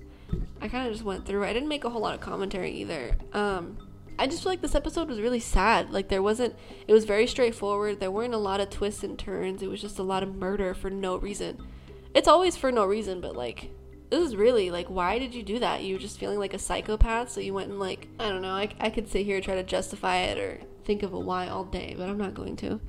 I 0.62 0.68
kind 0.68 0.88
of 0.88 0.94
just 0.94 1.04
went 1.04 1.26
through. 1.26 1.44
I 1.44 1.52
didn't 1.52 1.68
make 1.68 1.84
a 1.84 1.90
whole 1.90 2.02
lot 2.02 2.16
of 2.16 2.22
commentary 2.22 2.72
either. 2.72 3.18
Um 3.34 3.78
I 4.20 4.28
just 4.28 4.44
feel 4.44 4.52
like 4.52 4.62
this 4.62 4.76
episode 4.76 5.08
was 5.08 5.22
really 5.22 5.40
sad. 5.40 5.92
Like 5.92 6.10
there 6.10 6.22
wasn't 6.22 6.54
it 6.88 6.94
was 6.94 7.06
very 7.06 7.26
straightforward. 7.26 8.02
There 8.02 8.12
weren't 8.12 8.34
a 8.34 8.38
lot 8.38 8.60
of 8.60 8.70
twists 8.70 9.02
and 9.02 9.18
turns. 9.18 9.64
It 9.64 9.70
was 9.70 9.82
just 9.82 9.98
a 9.98 10.04
lot 10.04 10.24
of 10.24 10.36
murder 10.36 10.74
for 10.74 10.90
no 10.90 11.16
reason. 11.16 11.66
It's 12.14 12.28
always 12.28 12.58
for 12.58 12.70
no 12.70 12.86
reason, 12.86 13.22
but 13.22 13.38
like 13.38 13.72
this 14.10 14.20
is 14.20 14.36
really 14.36 14.72
like 14.72 14.88
why 14.90 15.20
did 15.20 15.34
you 15.34 15.42
do 15.42 15.60
that? 15.60 15.84
You 15.84 15.96
were 15.96 16.02
just 16.02 16.20
feeling 16.20 16.38
like 16.38 16.54
a 16.54 16.60
psychopath, 16.60 17.32
so 17.32 17.40
you 17.40 17.54
went 17.54 17.70
and 17.70 17.80
like 17.80 18.10
I 18.20 18.28
don't 18.28 18.42
know. 18.42 18.52
I 18.52 18.70
I 18.82 18.90
could 18.90 19.08
sit 19.08 19.26
here 19.26 19.38
and 19.38 19.46
try 19.46 19.56
to 19.56 19.64
justify 19.64 20.18
it 20.18 20.38
or 20.38 20.60
think 20.84 21.02
of 21.02 21.14
a 21.14 21.20
why 21.20 21.48
all 21.48 21.64
day, 21.64 21.96
but 21.98 22.10
I'm 22.10 22.18
not 22.18 22.34
going 22.34 22.58
to. 22.58 22.82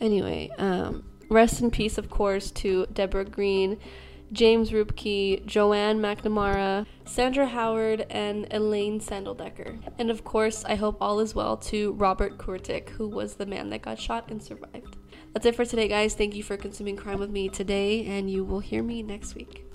Anyway, 0.00 0.50
um 0.58 1.04
rest 1.28 1.60
in 1.60 1.70
peace 1.70 1.96
of 1.96 2.10
course 2.10 2.50
to 2.50 2.86
Deborah 2.92 3.24
Green. 3.24 3.78
James 4.32 4.70
Rupke, 4.70 5.44
Joanne 5.46 5.98
McNamara, 6.00 6.86
Sandra 7.04 7.46
Howard, 7.46 8.06
and 8.10 8.46
Elaine 8.52 9.00
Sandeldecker. 9.00 9.80
And 9.98 10.10
of 10.10 10.24
course, 10.24 10.64
I 10.64 10.76
hope 10.76 10.98
all 11.00 11.20
is 11.20 11.34
well 11.34 11.56
to 11.56 11.92
Robert 11.92 12.38
Kurtik, 12.38 12.90
who 12.90 13.08
was 13.08 13.34
the 13.34 13.46
man 13.46 13.70
that 13.70 13.82
got 13.82 13.98
shot 13.98 14.30
and 14.30 14.42
survived. 14.42 14.96
That's 15.32 15.46
it 15.46 15.56
for 15.56 15.64
today, 15.64 15.88
guys. 15.88 16.14
Thank 16.14 16.34
you 16.34 16.42
for 16.42 16.56
consuming 16.56 16.96
crime 16.96 17.18
with 17.18 17.30
me 17.30 17.48
today, 17.48 18.04
and 18.06 18.30
you 18.30 18.44
will 18.44 18.60
hear 18.60 18.82
me 18.82 19.02
next 19.02 19.34
week. 19.34 19.69